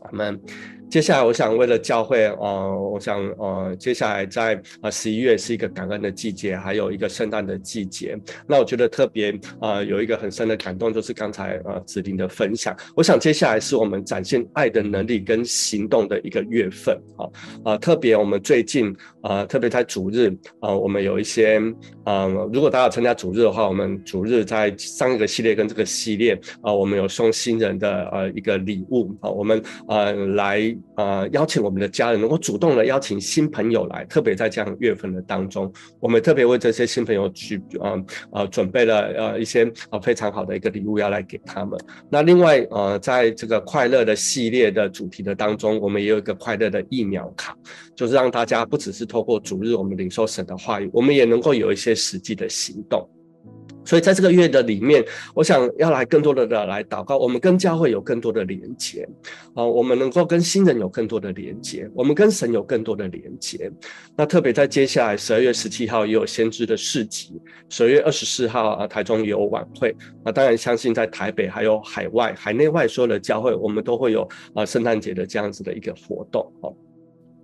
[0.00, 0.40] 阿门。
[0.90, 8.18] 接下来，我想为了教会，呃，我想，呃，接下来在呃十一月是一个感恩的季节，还有一个圣诞的季节。
[8.46, 12.74] 那我觉得特别，呃，有一个很深的感动，就是刚才呃子玲的分享。
[12.96, 17.28] 我想接下来是我们展现爱的能力跟行动的一个月份，啊、
[17.66, 26.32] 呃，特别我们最近，呃，特别在主日，呃，我们有一些，嗯、呃，如果大家参加主日的话，我们主日在上一个系列跟这个系列，
[26.62, 30.77] 啊、呃，我们有送新人的呃一个礼物，啊、我们呃来。
[30.96, 41.78] 呃，邀请我们的家人能够主动的邀请新朋友来，特别在这样月份的当中，我们特别为这些新朋友去呃呃准备了呃一些呃非常好的一个礼物要来给他们。
[42.10, 47.56] 那另外呃，在这个快乐的系列的主题的当中，我们也有一个快乐的疫苗卡，
[47.94, 53.08] 就是让大家不只是透过主日我们领受神的话语，我们也能够有一些实际的行动。
[53.88, 59.08] 所以在这个月的里面，我想要来更多的的来祷告，我们跟教会有更多的连接，
[59.54, 63.72] 啊，我们能够跟新人有更多的连接，我们跟神有更多的连接。
[64.14, 69.96] 那特别在接下来十二月十七号也有先知的市集，十二月二十四号啊台中也有晚会。
[70.22, 76.76] 那当然相信在台北还有海外海内外所有的教会，我们都会有啊圣诞节的这样子的一个活动哦。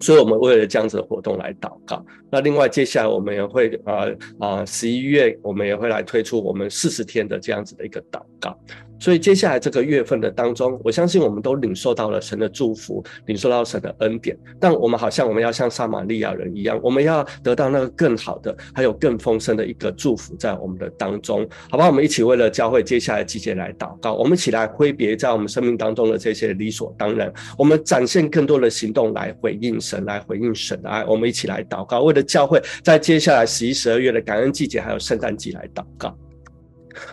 [0.04, 2.04] 所以，我们为了这样子的活动来祷告。
[2.30, 8.54] 那另外，接下来我们也会呃呃十一月，我们也会来推出我们四十天的这样子的一个祷告。
[8.98, 14.36] 所以接下来这个月份的当中，我相信我们都领受到了神的祝福，领受到神的恩典。
[14.58, 21.86] 但我们好像我们要像撒玛利亚人一样，我们要得到那个更好的，还有更丰盛的一个祝福在我们的当中，好吧？
[21.86, 31.04] 我们一起为了教会接下来季节来祷告，我们一起来挥别在我们生命当中的这些理所当然，我们展现更多的行动来回应神，来回应神的爱。
[31.04, 36.16] 我们一起来祷告，为了教会在接下来十一、十二月的感恩季节还有圣诞季来祷告。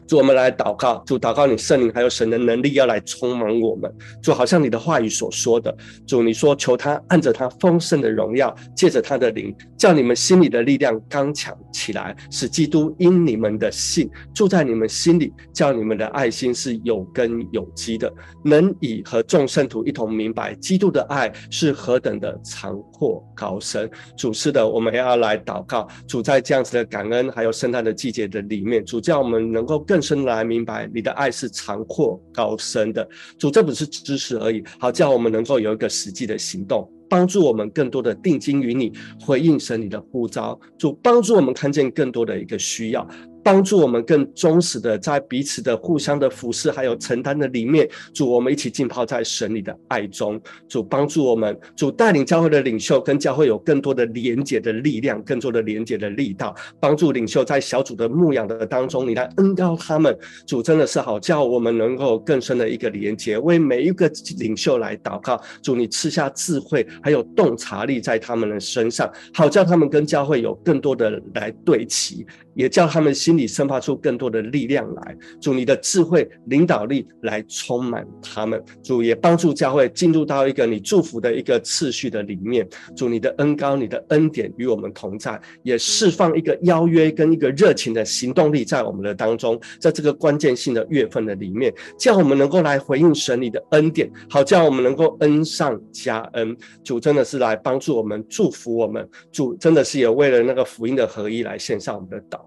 [0.07, 3.91] 主，我们来祷告，主祷告你圣灵还有神的能力要来充满我们。
[4.21, 5.75] 主，好像你的话语所说的，
[6.07, 18.11] 主你说求他按着他丰盛的荣耀，借着他的灵，叫你们心里的力量刚强起来，使基督因你们的信住在你们心里，叫你们的爱心是有根有基的，
[18.43, 23.89] 能以和众圣徒一同明白基督的爱是何等的长阔高深。
[24.15, 29.70] 主是的，我们要来祷告，主在这样子的感恩还有圣诞的季节的里面，主叫我们能够。
[29.79, 33.07] 更深来明白你的爱是长阔高深的，
[33.37, 43.07] 主，这不是知识而已，好叫我们能够有一个实际的行动，帮助我们更多的定睛于你，回应神你的呼召，主帮助我们看见更多的一个需要。
[43.43, 50.39] 帮助我们更忠实的在彼此的互相的服侍还有承担的里面，主，我们一起浸泡在神里的爱中。
[50.67, 60.17] 主帮助我们，主带领教会的领袖跟教会有更多的连结的力量，更多的连结的力道，帮助领袖在小组的牧养的当中，你来恩膏他们。
[60.45, 65.41] 主真的是好，叫我们能够更深的一个连结，为每一个领袖来祷告。
[65.61, 72.25] 主，你赐下智慧还有洞察力在他们的身上，好叫他们跟教会有更多的来对齐。
[72.53, 96.55] 也叫他们心里生发出更多的力量来，主你的智慧领导力来充满他们，主也帮助教会进入到一个你祝福的一个次序的里面，主你的恩高、你的恩典与我们同在，也释放一个邀约跟一个热情的行动力在我们的当中，在这个关键性的月份的里面，叫我们能够来回应神你的恩典，好叫我们能够恩上加恩。
[96.83, 102.39] 主真的是来帮助我们、祝福我们，主真的是也为了那个福音的合一来献上我们的祷。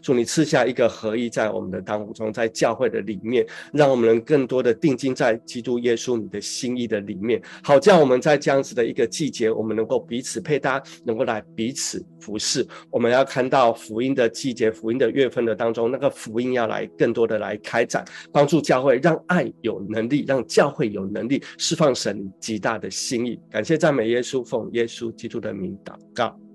[0.00, 12.66] 祝你赐下一个合一在我们的当中，在教会的里面，让我们能更多的定睛在基督耶稣你的心意的里面，好叫我们在这样子的一个季节，我们能够彼此配搭，能够来彼此服侍。
[12.90, 23.38] 我们要看到福音的季节、福音的月份的当中，那个福音要来更多的来开展，帮助教会，让爱有能力，让教会有能力释放神极大的心意。
[23.50, 26.49] 感谢赞美耶稣，奉耶稣基督的名祷告。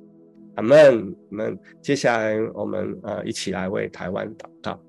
[0.56, 1.60] 阿门，我们。
[1.82, 4.80] 接下来，我们呃一起来为台湾祷告。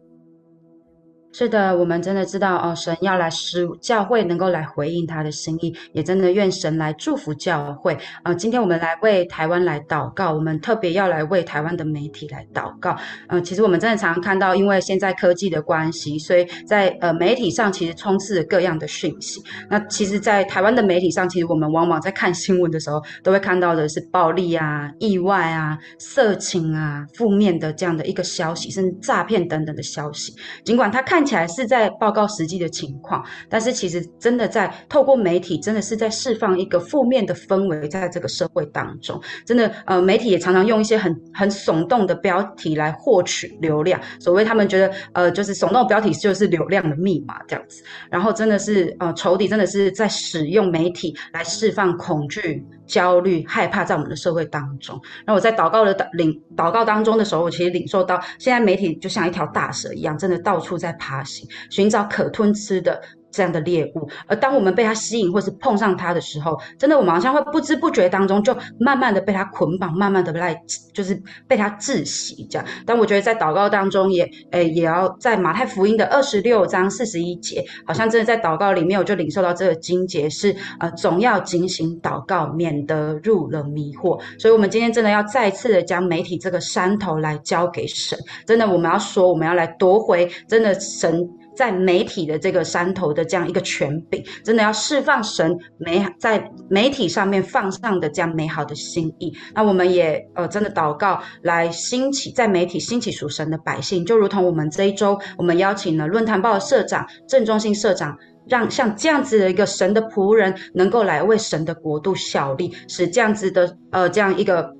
[1.38, 7.94] 是的，我们真的知道哦，神要来使教会能够来回应他的心意，也真的愿神来祝福教会。
[8.22, 12.96] 呃，今天我们来为台湾来祷告，我们特别要来为台湾的媒体来祷告。
[13.28, 19.38] 呃，其实我们真的常常看到，因为现在科技的关系，所以在呃媒体上其实充斥着各样的讯息。
[19.68, 30.32] 那其实，在台湾的媒体上，其实我们往往在看新闻的时候，都会看到的是暴力啊、意外啊、色情啊、负面的这样的一个消息，甚至诈骗等等的消息。
[30.64, 52.64] 尽管他看起来是在报告实际的情况，但是其实真的在透过媒体，真的是在释放一个负面的氛围，在这个社会当中，真的呃，媒体也常常用一些很很耸动的标题来获取流量，所谓他们觉得呃，就是耸动标题就是流量的密码这样子，然后真的是呃，仇敌真的是在使用媒体来释放恐惧。
[52.86, 55.00] 焦虑、害怕在我们的社会当中。
[55.26, 63.02] 那我在祷告的领祷告当中的时候，我其实领受到，现在媒体就像一条大蛇一样，真的到处在爬行，寻找可吞吃的。
[63.36, 70.54] 这样的猎物，而当我们被它吸引或是碰上它的时候，真的我们好像会不知不觉当中就慢慢的被它捆绑，慢慢的被它
[70.94, 72.66] 就是被它窒息这样。
[72.86, 84.18] 但我觉得在祷告当中也诶也要在马太福音的二十六章四十一节，好像真的在祷告里面我就领受到这个经节是呃总要警醒祷告，免得入了迷惑。
[84.38, 91.28] 所以我们今天真的要再次的将媒体这个山头来交给神，真的我们要说我们要来夺回真的神。
[91.56, 99.32] 在媒体的这个山头的这样一个权柄，真的要释放神美在媒体上面放上的这样美好的心意。
[99.54, 114.70] 那我们也呃真的祷告来兴起在媒体兴起属神的百姓，就如同我们这一周我们邀请了论坛报的社长郑中信社长，让像这样子的一个神的仆人能够来为神的国度效力，使这样子的呃这样一个。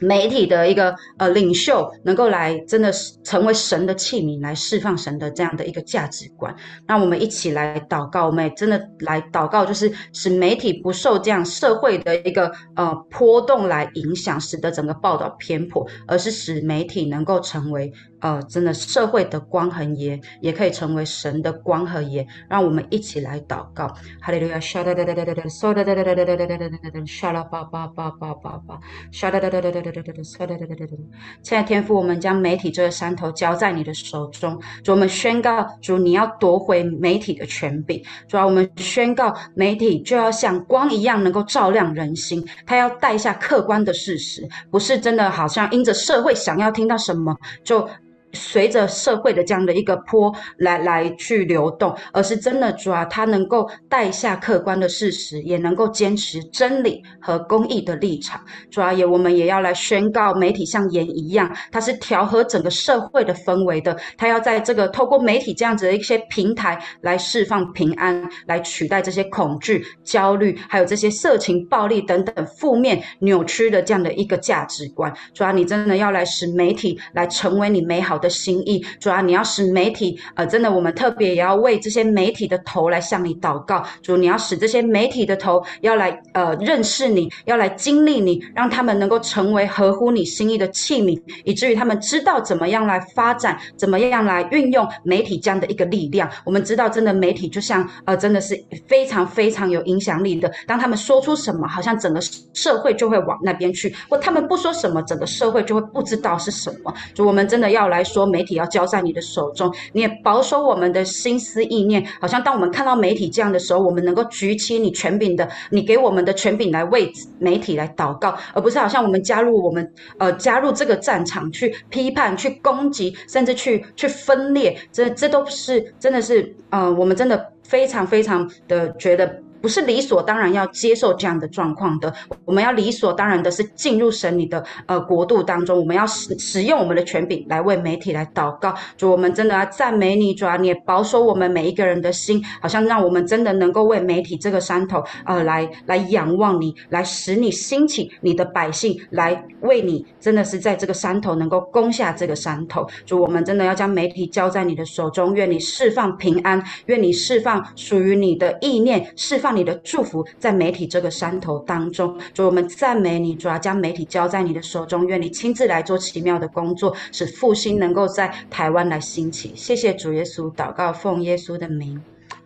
[0.00, 2.92] 媒体的一个呃领袖能够来真的
[3.22, 6.54] 成为神的器皿，来释放神的这样的一个价值观。
[6.86, 17.92] 那我们一起来祷告，我们也真的来祷告，就是使媒体不受这样社会的一个呃波动来影响，使得整个报道偏颇，而是使媒体能够成为。
[18.24, 22.26] 呃，真的，社会的光和盐也可以成为神的光和盐。
[22.48, 23.86] 让我们一起来祷告，
[24.18, 24.58] 哈利路亚！
[24.58, 28.80] 沙哒哒哒哒哒哒，嗖哒哒哒哒哒哒哒哒哒哒，沙拉巴巴巴巴巴巴，
[29.12, 31.02] 沙哒哒哒哒哒哒哒哒，嗖哒哒哒哒哒哒。
[31.42, 38.02] 亲爱的天父，我们将媒体这个山头交在你的手中，主，我们宣告，主你要夺回媒体的权柄。
[38.26, 42.42] 主啊，我们宣告，媒体就要像光一样，能够照亮人心。
[42.64, 47.86] 它要带下客观的事实，不是真的好像因着社会想要听到什么就。
[48.34, 58.40] 随着社会的这样的一个波来来去流动，而是真的主啊，他能够带下客观的事实，也能够坚持真理和公益的立场。
[58.70, 63.96] 主啊，也我们也要来宣告，媒体像盐一样，它是调和整个社会的氛围的。
[64.16, 75.12] 它要在这个透过媒体这样子的一些平台来释放平安，来取代这些恐惧、焦虑，还有这些色情、暴力等等负面扭曲的这样的一个价值观。
[75.32, 78.34] 主啊，你真的要来使媒体来成为你美好的。
[78.34, 78.84] 心意。
[78.98, 83.80] 主啊，你要使媒体，呃，真的，我们特别也要为这些媒体的头来向你祷告。
[84.02, 96.28] 主，你要使这些媒体的头要来，呃，认识你，要来经历你，让他们能够成为合乎你心意的器皿，以至于他们知道怎么样来发展，怎么样来运用媒体这样的一个力量。
[96.44, 100.50] 我们知道，真的媒体就像，呃，真的是非常非常有影响力的。
[100.66, 102.20] 当他们说出什么，好像整个
[102.52, 106.92] 社会就会往那边去；或他们不说什么，整个社会就会不知道是什么。
[107.14, 112.06] 就我们真的要来说，媒体要交在你的手中，你也保守我们的心思意念。
[112.20, 124.78] 好像当我们看到媒体这样的时候，我们能够举起你权柄的，你给我们的权柄来为媒体来祷告，而不是好像我们加入我们呃加入这个战场去批判、去攻击，甚至去去分裂。
[124.92, 129.40] 这这都是真的是呃，我们真的非常非常的觉得。
[129.64, 132.12] 不是理所当然要接受这样的状况的，
[132.44, 159.53] 我们要理所当然的是进入神你的呃国度当中，我们要使使用我们的权柄来为媒体来祷告，主，我们真的要赞美你，主啊，你也保守我们每一个人的心，好像让我们真的能够为媒体这个山头呃来来仰望你，来使你兴起你的百姓，来为你真的是在这个山头能够攻下这个山头，主，我们真的要将媒体交在你的手中，愿你释放平安，愿你释放属于你的意念，释放。
[159.54, 169.52] 你的祝福在媒体这个山头当中，主，我们赞美你，主要将媒体交在你的手中，愿你亲自来做奇妙的工作，使复兴能够在台湾来兴起。
[169.54, 172.00] 谢谢主耶稣，祷告奉耶稣的名，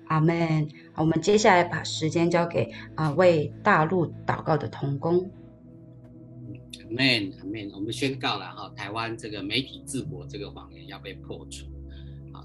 [0.07, 0.69] 阿门。
[0.93, 5.31] 好，我们接下来把时间交给啊、呃、为大陆祷告的同工。
[6.81, 7.71] 阿门，阿门。
[7.75, 11.67] 我们宣告了哈，台湾这个媒体治国这个谎言要被破除。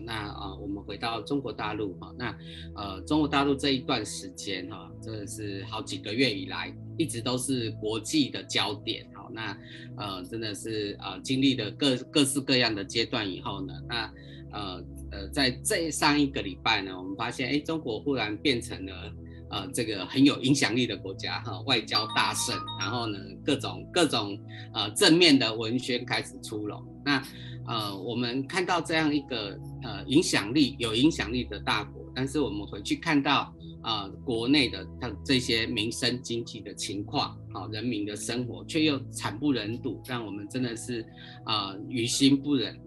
[0.05, 2.37] 那啊、我们回到中国大陆哈，那
[2.75, 9.05] 呃，中国大陆这一段时间哈，真的是好几个月以来，一直都是国际的焦点。
[9.13, 9.57] 好，那
[9.97, 14.13] 呃，真的是呃，经历了各各式各样的阶段以后呢，那
[14.51, 19.13] 呃呃，在这上一个礼拜呢，我们发现，哎，中国忽然变成了
[19.51, 24.37] 呃这个很有影响力的国家哈，外交大胜，然后呢，各种各种
[24.73, 27.23] 呃正面的文宣开始出笼，那。
[27.65, 41.05] 呃，我们看到这样一个呃影响力有影响力的大国，但是我们回去看到啊、呃、国内的它这些民生经济的情况，好、人民的生活却又惨不忍睹，让我们真的是
[41.45, 42.77] 啊、于心不忍。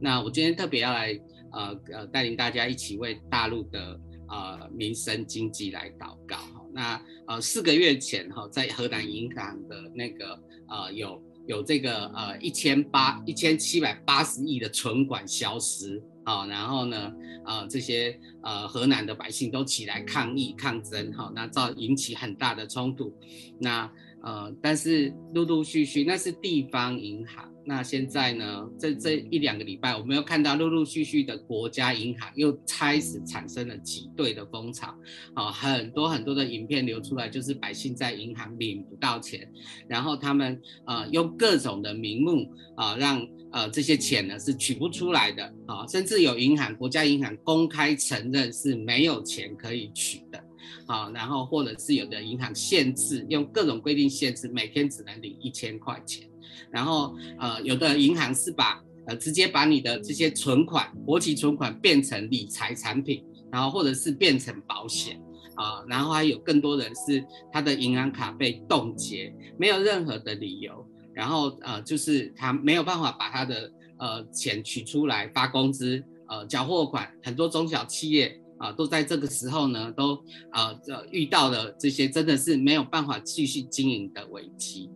[0.00, 1.20] 那我今天特别要来
[1.52, 6.36] 呃呃带领大家一起为大陆的呃民生经济来祷告、
[6.72, 10.36] 那呃四个月前哈、哦，在河南银行的那个
[10.68, 11.22] 呃有。
[11.46, 17.12] 有这个呃一千八一千七百八十亿的存款消失啊，然后呢
[17.44, 23.12] 呃这些呃河南的百姓都起来抗议抗争哈，那造引起很大的冲突，
[23.58, 23.90] 那
[24.24, 27.48] 呃但是陆陆续续那是地方银行。
[27.66, 28.68] 那现在呢？
[28.78, 34.94] 这这一两个礼拜，我们又看到陆陆续续的国家银行又开始产生了挤兑的风潮，
[35.32, 39.50] 啊，很多很多的影片流出来，就是百姓在银行领不到钱，
[39.88, 42.46] 然后他们呃用各种的名目
[42.76, 50.38] 啊，让呃这些钱呢是取不出来的啊，甚至有银行国家银行公开承认是没有钱可以取的，
[50.86, 56.28] 啊，然后或者是有的银行限制用各种规定限制，每天只能领一千块钱。
[56.70, 65.20] 然后，呃，有的银行是把呃直接把你的这些存款、活期存款变成理财产品，然后或者是变成保险
[65.56, 70.84] 啊、然后还有更多人是他的银行卡被冻结，没有任何的理由，
[71.14, 84.90] 然后呃就是他没有办法把他的呃钱取出来发工资，呃缴货款，很多中小企业啊、都在这个时候呢都呃这遇到了这些真的是没有办法继续经营的危机，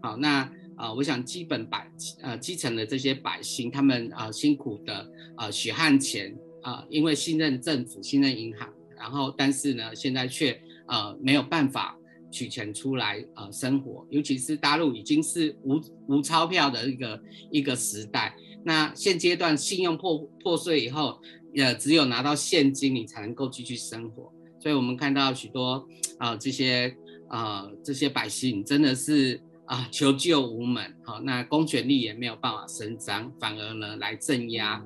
[0.00, 0.50] 好那。
[0.74, 1.88] 啊、我想基本百
[2.22, 11.96] 呃基层的这些百姓，他们啊、辛苦的啊血汗钱啊，因为信任政府、信任银行，然后但是呢，现在却呃没有办法
[12.32, 17.22] 取钱出来呃生活，尤其是大陆已经是无无钞票的一个
[17.52, 21.20] 一个时代，那现阶段信用破破碎以后，
[21.56, 25.86] 呃只有拿到现金你才能够继续生活，所以我们看到许多
[26.18, 26.96] 啊、这些
[27.28, 29.40] 啊、呃、这些百姓真的是。
[29.64, 34.84] 啊，求救无门，好，那公权力也没有办法伸张，反而呢来镇压，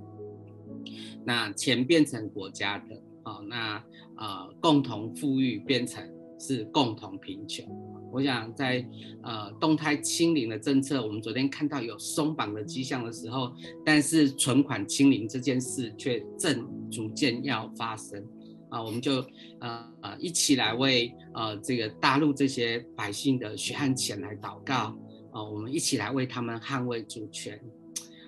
[1.25, 3.83] 那钱变成国家的，好，那
[4.17, 6.09] 呃共同富裕变成
[6.39, 7.65] 是共同贫穷。
[8.13, 8.87] 我想在
[9.23, 13.53] 呃动态清零的政策，我们昨天看到有松绑的迹象的时候，
[13.85, 18.25] 但是存款清零这件事却正逐渐要发生。
[18.69, 19.25] 啊，我们就
[19.61, 24.97] 呃呃一起来为呃这个大陆这些百姓的血汗钱来祷告
[25.31, 27.61] 啊，我们一起来为他们捍卫主权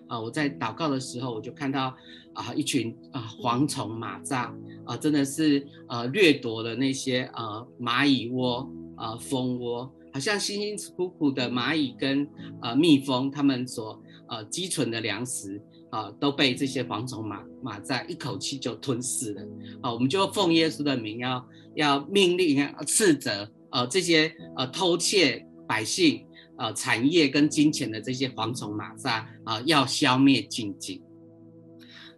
[0.06, 1.96] 啊，我在祷告的时候，我就看到
[2.38, 4.48] 啊一群啊蝗虫蚂蚱
[4.86, 12.26] 啊，真的是呃掠夺了那些呃蚂蚁窝啊蜂窝，好像辛辛苦苦的蚂蚁跟
[12.62, 15.60] 呃蜜蜂他们所呃积存的粮食
[15.90, 19.42] 啊都被这些蝗虫蚂蚂蚱一口气就吞噬了
[19.82, 26.24] 啊，我们就奉耶稣的名要要命令斥责呃这些呃偷窃百姓。
[26.60, 31.00] 呃，产业跟金钱的这些蝗虫蚂蚱啊、要消灭净尽。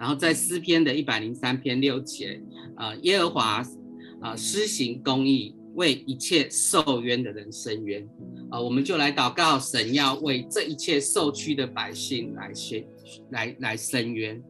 [0.01, 2.41] 然后在诗篇的一百零三篇六节，
[2.79, 3.63] 呃，耶和华
[4.23, 8.09] 啊施行公义，为一切受冤的人伸冤。
[8.51, 12.85] 啊、我们就来祷告，神要为这一切受屈的百姓来伸
[13.31, 14.43] 来来伸冤。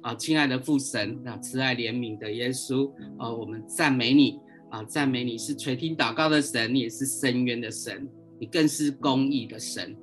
[0.00, 4.38] 啊、亲爱的父神，那、慈爱怜悯的耶稣，呃，我们赞美你
[4.70, 8.08] 啊、赞美你是垂听祷告的神，你也是伸冤的神。
[8.40, 9.94] 你更是公义的神，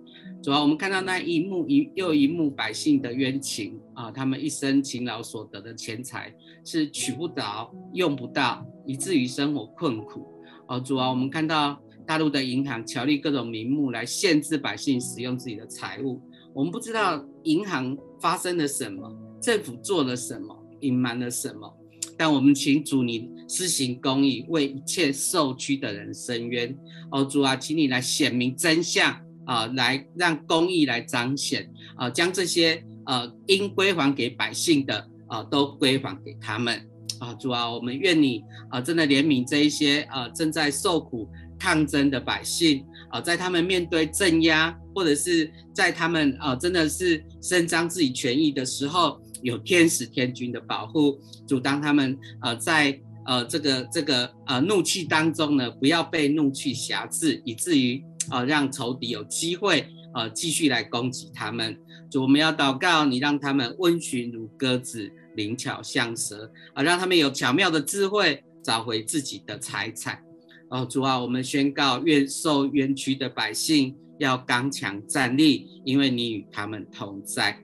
[0.47, 6.33] 主要我们看到那一幕一又一幕百姓的冤情啊，他们一生勤劳所得的钱财
[6.63, 10.25] 是取不着、用不到，以至于生活困苦。
[10.69, 16.21] 哦，主啊，我们看到大陆的银行巧立各种名目来限制百姓使用自己的财物，
[16.53, 21.69] 我们不知道银行发生了什么，政府做了什么，隐瞒了什么。
[22.17, 26.73] 但我们请主你施行公义，为一切受屈的人伸冤。
[27.11, 29.13] 哦，主啊，请你来显明真相
[29.47, 36.79] 啊、来让公义来彰显啊，将这些呃应归还给百姓的啊、都归还给他们
[37.19, 37.33] 啊。
[37.33, 41.27] 主啊，我们愿你啊，真的怜悯这一些啊正在受苦
[41.57, 49.19] 抗争的百姓啊，在他们面对镇压，或者是在他们啊真的是伸张自己权益的时候。
[49.43, 51.15] 有天使天军的保护，
[51.47, 61.77] 阻挡他们呃在呃这个这个呃怒气当中呢，不要被怒气挟制，以至于啊让仇敌有机会啊继续来攻击他们。
[62.09, 70.23] 主，我们要祷告，你让他们温驯如鸽子，灵巧像蛇啊、让他们有巧妙的智慧，找回自己的财产。
[70.69, 77.61] 哦，主啊，我们宣告，愿受冤屈的百姓要刚强站立，因为你与他们同在。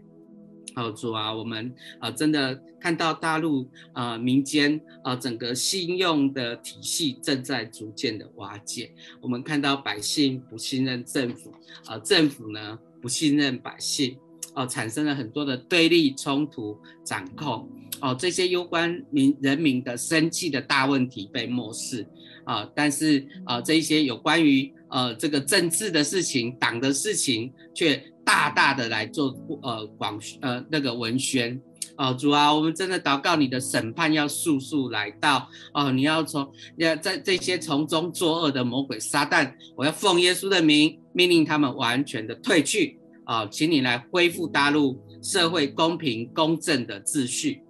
[0.75, 11.53] 好，主啊，我们啊、真的看到大陆啊、民间啊、整个信用的体系正在逐渐的瓦解，我们看到百姓不信任政府，
[11.85, 14.17] 啊、政府呢不信任百姓，
[14.55, 17.69] 哦、产生了很多的对立冲突掌控，
[18.01, 22.03] 哦、这些攸关民人民的生计的大问题被漠视，
[22.45, 28.03] 啊、但是啊、这一些有关于呃这个政治的事情、党的事情却。
[28.25, 31.61] 大大的来做呃广呃那个文宣
[31.97, 47.61] 哦，主啊，我们真的祷告你的审判要速速来到哦，你要从要在这些从中作恶的魔鬼撒旦，我要奉耶稣的名命令他们完全的退去啊、请你来恢复大陆社会公平公正的秩序。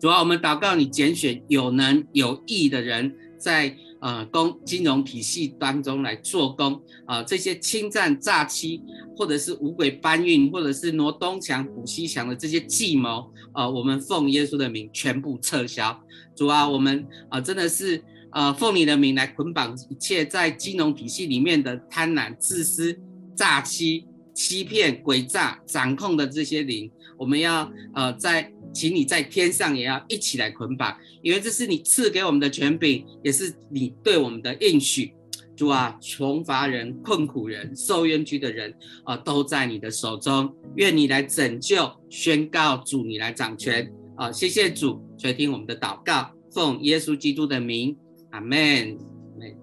[0.00, 3.76] 主啊，我们祷告你拣选有能有义的人在。
[4.02, 6.74] 呃，公金融体系当中来做工
[7.06, 8.82] 啊、呃，这些侵占、诈欺，
[9.16, 15.96] 或者是五鬼搬运，或者是挪东墙补西墙的这些计谋，呃，我们奉耶稣的名全部撤销。
[16.34, 16.98] 主啊，我们
[17.28, 22.98] 啊、呃，真的是呃，奉你的名来捆绑一切在金融体系里面的贪婪、自私、
[23.36, 28.52] 诈欺、欺骗、诡诈、掌控的这些灵，我们要呃在。
[28.72, 35.14] 请你在天上也要一起来捆绑，因为这是你赐给我们的权柄，也是你对我们的应许。
[35.54, 40.52] 主啊，穷乏人、困苦人、受冤屈的人啊，都在你的手中。
[40.76, 44.32] 愿你来拯救，宣告主你来掌权啊！
[44.32, 47.96] 谢谢主，垂听我们的祷告，奉耶稣基督的名，
[48.30, 48.58] 阿门。
[48.58, 49.56] 阿门。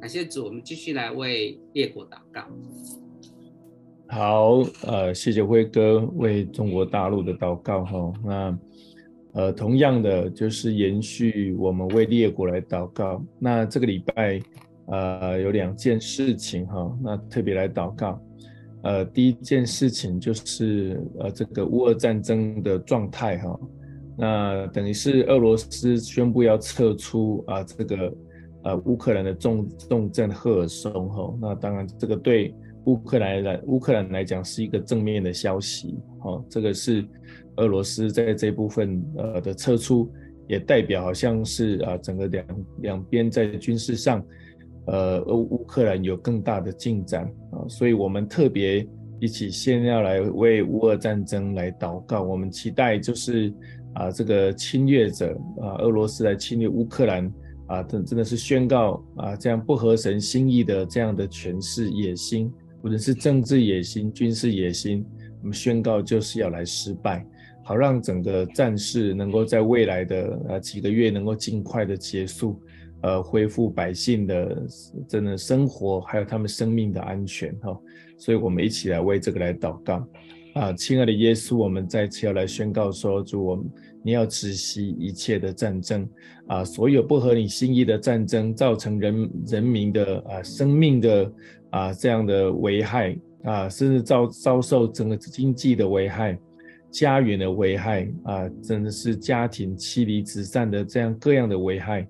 [0.00, 2.40] 感谢主，我们继续来为列国祷告。
[4.08, 8.12] 好，呃，谢谢辉哥为中国大陆的祷告哈。
[8.24, 8.58] 那，
[9.32, 13.20] 呃，同样的就是延续我们为列国来祷告。
[13.36, 14.40] 那这个礼拜，
[14.86, 16.96] 呃，有两件事情哈。
[17.02, 18.20] 那特别来祷告。
[18.82, 23.60] 呃，第一件事情就是呃这个乌俄战争的状态哈。
[24.16, 28.14] 那等于是俄罗斯宣布要撤出啊这个
[28.62, 31.34] 呃乌克兰的重重镇赫尔松哈。
[31.40, 32.54] 那当然这个对。
[32.86, 37.04] 乌克兰来乌克兰来讲是一个正面的消息，哦，这个是
[37.56, 40.08] 俄罗斯在这部分呃的撤出，
[40.48, 42.46] 也代表好像是啊整个两
[42.82, 44.24] 两边在军事上，
[44.86, 48.86] 呃乌乌克兰有更大的进展啊，所以我们特别
[49.18, 53.52] 一起先要来为乌俄战争来祷告，我们期待就是
[53.94, 57.32] 啊这个侵略者啊俄罗斯来侵略乌克兰
[57.66, 62.48] 啊，真真的是宣告啊这样不合神心意的这样的权势野心。
[62.86, 65.04] 或者是政治野心、军事野心，
[65.42, 67.26] 我们宣告就是要来失败，
[67.64, 72.60] 好让整个战事能够在未来的呃几个月能够尽快的结束，
[73.00, 74.66] 呃，恢复百姓的
[75.08, 77.76] 真的生活，还有他们生命的安全哈。
[78.18, 80.08] 所以我们一起来为这个来祷告
[80.54, 83.66] 啊，亲爱的耶稣，我们再次要来宣告说，主我们。
[84.04, 86.08] 你要止息一切的战争
[86.46, 91.32] 啊，所有不合你心意的战争，造成人人民的啊生命的
[91.70, 96.38] 啊这样的危害啊，甚至遭遭受整个经济的危害、
[96.90, 102.06] 家园的危害啊，真的是家庭妻离子散的这样各样的危害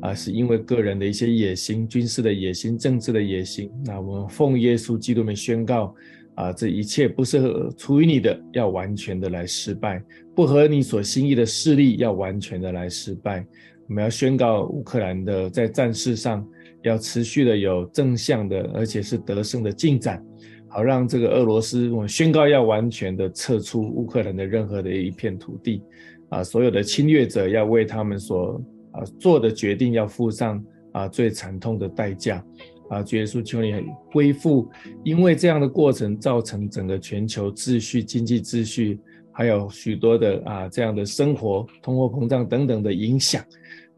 [0.00, 3.70] 啊，是因为个人的一些野心、军事的野心、政治的野心。
[3.84, 5.94] 那我们奉耶稣基督名宣告。
[6.36, 7.40] 啊，这一切不是
[7.78, 9.98] 出于你的，要完全的来失败；
[10.34, 13.42] 不合你所心意的势力，要完全的来失败。
[13.88, 16.46] 我们要宣告乌克兰的在战事上
[16.82, 20.24] 要持续的有正向的，而且是得胜的进展，
[20.68, 25.82] 好让这个俄罗斯，我们宣告要完全的撤出乌克兰的任何的一片土地。
[26.28, 28.60] 啊，所有的侵略者要为他们所
[28.90, 30.60] 啊做的决定要付上
[30.92, 32.44] 啊最惨痛的代价。
[32.88, 33.72] 啊，主耶稣，求你
[34.12, 34.68] 恢复，
[35.04, 38.98] 因为这样的过程造成整个全球秩序、经济秩序，
[39.32, 43.42] 还有许多的啊这样的生活、通货膨胀等等的影响。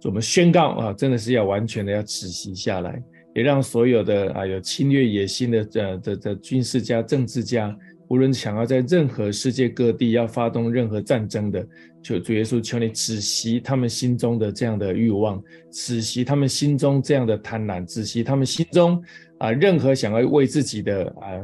[0.05, 3.03] 我们宣告啊，真的是要完全的要止息下来，
[3.34, 7.76] 也让所有的啊有侵略野心的这的的军事家、政治家。
[8.09, 11.66] 无论想要在任何世界各地要发动任何战争的，
[12.03, 18.99] 求主耶稣，求你止息他们心中的这样的欲望，止息他们心中这样的贪婪，止息他们心中
[19.36, 21.36] 啊任何想要为自己的啊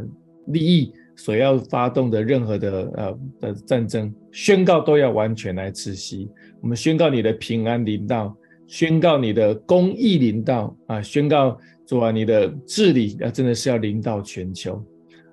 [0.47, 6.31] 利益所要发动的任何的呃的战争，宣告都要完全来止息。
[6.63, 8.35] 我们宣告你的平安临到，
[8.67, 14.83] 宣告你的公义领导啊，宣告主啊你的治理啊真的是要领导全球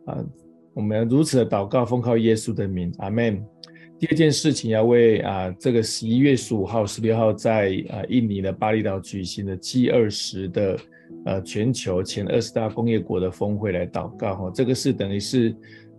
[0.05, 0.17] 啊。
[0.73, 3.43] 我们要如此的祷告，奉靠耶稣的名，阿门。
[3.99, 10.77] 第二件事情要为啊这个十一月十五号、十六号在啊印尼的巴厘岛举行的 G 二十的
[11.25, 14.51] 呃全球前二十大工业国的峰会来祷告哈。
[14.53, 15.55] 这个是等于是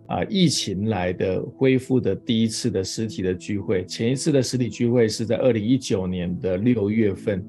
[0.07, 7.45] 啊疫情来的恢复的第一次的实体的聚会，前一次的实体聚会是在二零一九年的六月份，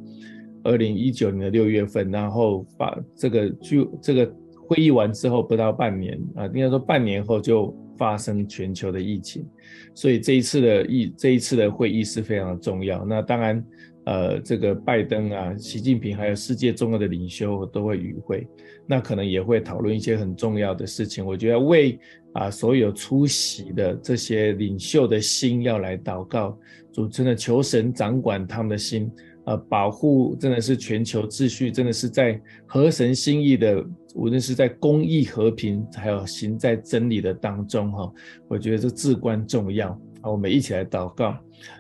[0.63, 4.35] 二零一九年的六月份，然后把这个聚这个。
[4.67, 9.47] 会议完之后不到半年啊，应该说半年后就发生全球的疫情，
[9.95, 13.05] 所以这一次的疫这一次的会议是非常的重要。
[13.05, 13.65] 那当然，
[14.07, 18.47] 呃，这个拜登啊、习近平还有世界重要的领袖都会与会，
[18.87, 21.25] 那可能也会讨论一些很重要的事情。
[21.25, 21.99] 我觉得为
[22.35, 26.59] 啊所有出席的这些领袖的心要来祷告，
[26.93, 29.11] 主真的求神掌管他们的心。
[29.47, 38.11] 呃，保护真的是全球秩序，真的是在合神心意的，无论是在公益、和平，还有行在真理的当中，哈，
[38.49, 39.91] 我觉得这至关重要。
[40.23, 41.37] 好，我们一起来祷告。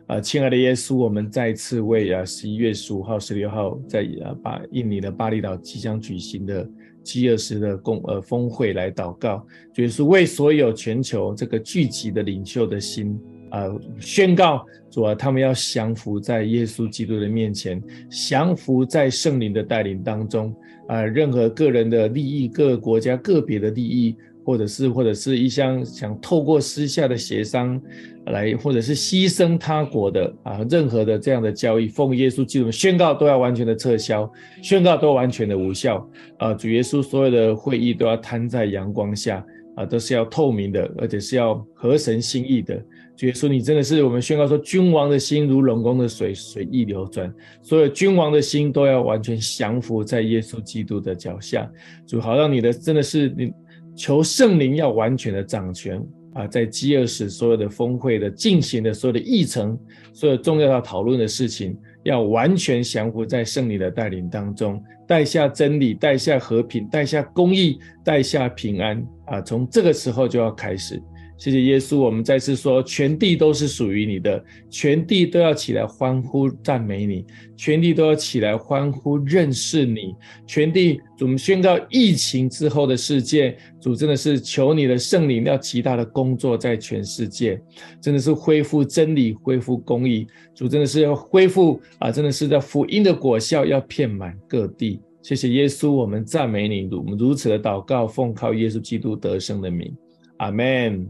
[0.08, 6.68] 啊，亲爱的耶稣，我们再次为啊十一月十五号、十六号在啊巴印尼的巴厘岛即将举行的
[7.04, 13.16] 饥饿时的公呃峰会来祷告，就是为所有全球这个聚集的领袖的心。
[13.50, 13.72] 啊！
[14.00, 17.80] 宣告主啊，他们要降服在耶稣基督的面前，
[18.10, 20.52] 降服在圣灵的带领当中。
[20.88, 27.80] 啊，任何个人的利益、各个国家个别的利益，或者是或者是一项想透过私下的协商
[28.26, 34.30] 来，或者是牺牲他国的啊，任何的这样的交易，奉耶稣基督宣告都要完全的撤销，
[34.62, 36.06] 宣告都完全的无效。
[36.38, 39.44] 啊，主耶稣所有的会议都要摊在阳光下，
[39.76, 42.80] 啊，都是要透明的，而且是要合神心意的。
[43.16, 47.32] 主耶稣，你真的是我们宣告说，君王的心如龙宫的水，随意流转。
[47.62, 51.70] 所有君王的心都要完全降服在耶稣基督的脚下。
[52.08, 53.52] 主，好让你的真的是你
[53.96, 56.02] 求圣灵要完全的掌权
[56.34, 59.78] 啊，在饥饿时所有的峰会的进行的所有的议程，
[60.12, 69.40] 所有重要要讨论的事情，要完全降服在圣灵的带领当中，带下真理，带下和平，带下公义，带下平安啊！
[69.42, 71.00] 从这个时候就要开始。
[71.44, 77.22] 谢谢耶稣，我们再次说，全地都是属于你的，全地都要起来欢呼赞美你，
[77.54, 80.14] 全地都要起来欢呼认识你，
[80.46, 87.60] 全地，主，我们宣告疫情之后的世界，主真的是求你的圣灵要极大的工作在全世界，
[88.00, 94.98] 真的是恢复真理，恢复公义，主真的是要恢复啊，真的是在福音的果效要遍满各地。
[95.20, 99.94] 谢谢耶稣，我们赞美你，我们如此的祷告，奉靠耶稣基督得胜的名，
[100.38, 101.06] 阿门。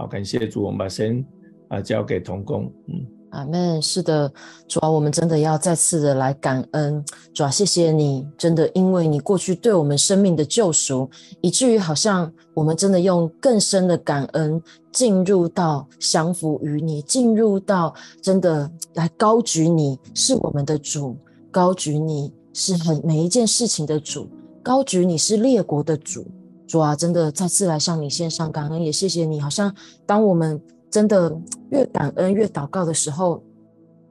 [0.00, 1.22] 好，感谢主，我们把神
[1.68, 3.06] 啊交给同工，嗯。
[3.32, 3.82] 阿门。
[3.82, 4.32] 是的，
[4.66, 11.10] 主啊，我们真的要再次的来感恩，主啊，谢谢你，真的因为你过去对我们生命的救赎，
[11.42, 21.14] 以至于好像我们真的用更深的感恩进入到降服于你，进入到真的来高举你是我们的主，
[21.50, 24.26] 高举你是很每一件事情的主，
[24.62, 26.24] 高举你是列国的主。
[26.70, 29.40] 主啊，真的再次来向你献上感恩，也谢谢你。
[29.40, 29.74] 好像
[30.06, 31.36] 当我们真的
[31.70, 33.42] 越感恩越祷告的时候，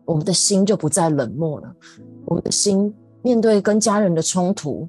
[0.03, 1.73] 我们的心就不再冷漠了。
[2.25, 4.85] 我们的心面对跟家人的冲突，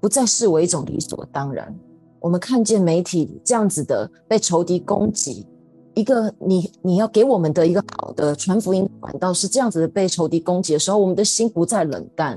[0.00, 1.72] 不再视为一种理所当然。
[2.18, 5.46] 我们看见媒体这样子的被仇敌攻击，
[5.94, 12.36] 一个你你要给我们的一个好的传福音管道是这样子的被仇敌攻击的时候，我们的心不再冷淡，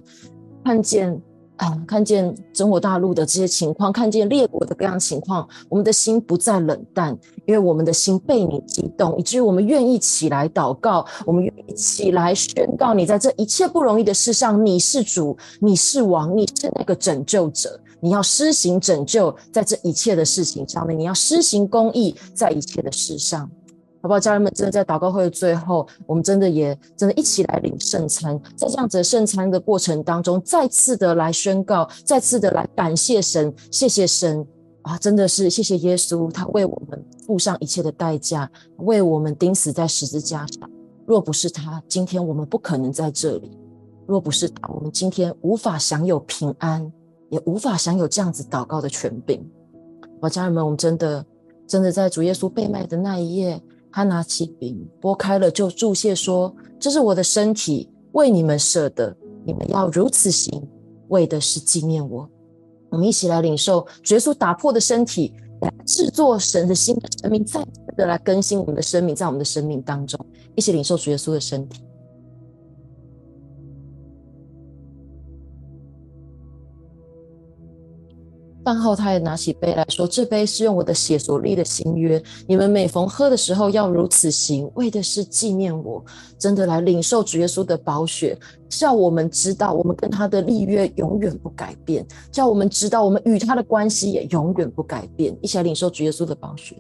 [0.64, 1.20] 看见。
[1.58, 23.50] 啊，看见中国大陆的这些情况，看见列国的各样情况，我们的心不再冷淡，因为我们的心被你激动，以至于我们愿意起来祷告，我们愿意起来宣告：你在这一切不容易的事上，你是主，你是王，你是那个拯救者，你要施行拯救，在这一切的事情上面，你要施行公义，在一切的事上。
[24.06, 24.54] 好不好，家人们？
[24.54, 34.46] 真的在祷告会的最后，我们真的也真的一起来领圣餐，在这样子的圣餐的过程当中，再次的来宣告，再次的来感谢神，谢谢神
[34.84, 34.96] 啊！
[35.00, 38.48] 真的是谢谢耶稣，他为我们付上一切的代价，
[38.78, 40.70] 为我们钉死在十字架上。
[41.08, 43.50] 若不是他，今天我们不可能在这里；
[44.06, 46.94] 若不是他，我们今天无法享有平安，
[47.32, 49.44] 也无法享有这样子祷告的权柄。
[50.22, 51.26] 好，家人们，我们真的
[51.66, 53.60] 真的在主耶稣被卖的那一夜。
[53.96, 59.16] 他拿起饼，拨开了，就注谢说：“这是我的身体，为你们舍的，
[59.46, 60.62] 你们要如此行，
[61.08, 62.30] 为的是纪念我。”
[62.92, 70.20] 我们一起来领受主耶稣打破的身体，来制作神的新的生命，再次的来更新我们的生命，在我们的生命当中，
[70.56, 71.82] 一起领受主耶稣的身体。
[78.66, 86.04] 饭后，他也拿起杯来说：“这杯是用我的血所立的新约，你们每逢喝的时候要如此行，为的是纪念我。”
[86.40, 88.36] 真的来领受主耶稣的宝血，
[88.68, 95.38] 叫我们知道我们跟他的立约永远不改变，叫我们知道我们与他的关系也永远不改变。
[95.44, 96.76] 一起来领受主耶稣的宝血。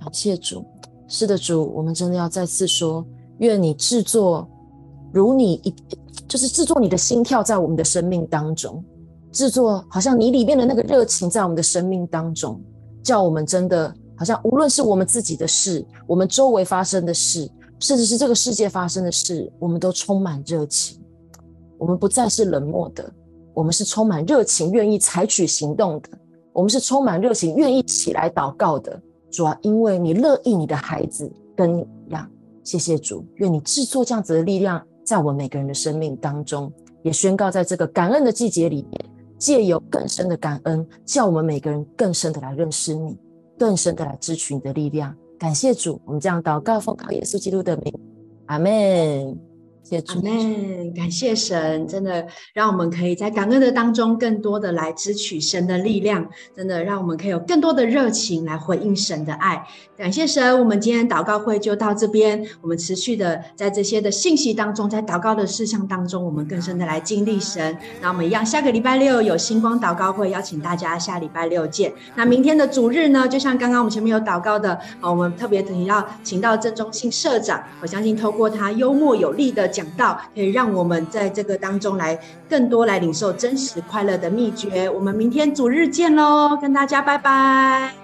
[0.00, 0.64] 感谢主，
[1.06, 3.06] 是的，主，我们真的要再次说：
[3.38, 4.50] 愿你制作
[5.12, 5.72] 如你一。
[6.28, 8.84] 就是制作你的心跳在我们的生命当中，
[9.30, 12.60] 制作好像你里面的那个热情在我们的生命当中，
[13.02, 17.50] 叫我们真的好像无论是我们自己的事，我们周围发生的事，
[17.80, 21.00] 甚至是这个世界发生的事，我们都充满热情。
[21.78, 23.12] 我们不再是冷漠的，
[23.54, 26.10] 我们是充满热情，愿意采取行动的。
[26.52, 29.00] 我们是充满热情，愿意起来祷告的。
[29.30, 32.30] 主啊，因为你乐意你的孩子跟你一样，
[32.62, 34.80] 谢谢主，愿你制作这样子的力量。
[35.04, 36.72] 在我们每个人的生命当中，
[37.02, 39.04] 也宣告在这个感恩的季节里面，
[39.38, 43.18] 借由更深的感恩，叫我们每个人更深的来认识你，
[43.58, 45.14] 更深的来支取你的力量。
[45.38, 47.92] 感谢主，我们这样祷告，奉靠耶稣基督的名，
[48.46, 49.51] 阿门。
[49.90, 56.26] 阿门，感谢神，真的让我们可以在感恩的当中，更多的来支取神的力量，
[56.56, 59.66] 真的让我们可以有更多的热情来回应神的爱。
[59.98, 67.76] 感谢神，我们今天祷告会就到这边，我们持续的在这些的信息当中，在祷告的事项当中，我们更深的来经历神。
[68.00, 71.92] 那我们一样，下个礼拜六有星光祷告会，邀请大家下礼拜六见。
[72.14, 82.18] 那明天的主日呢，就像刚刚我们前面有祷告的，啊我们特别提到请到郑中信社长，我相信透过他幽默有力的讲到，可以让我们在这个当中来
[82.48, 84.88] 更多来领受真实快乐的秘诀。
[84.88, 87.94] 我们明天主日见喽，跟大家拜拜。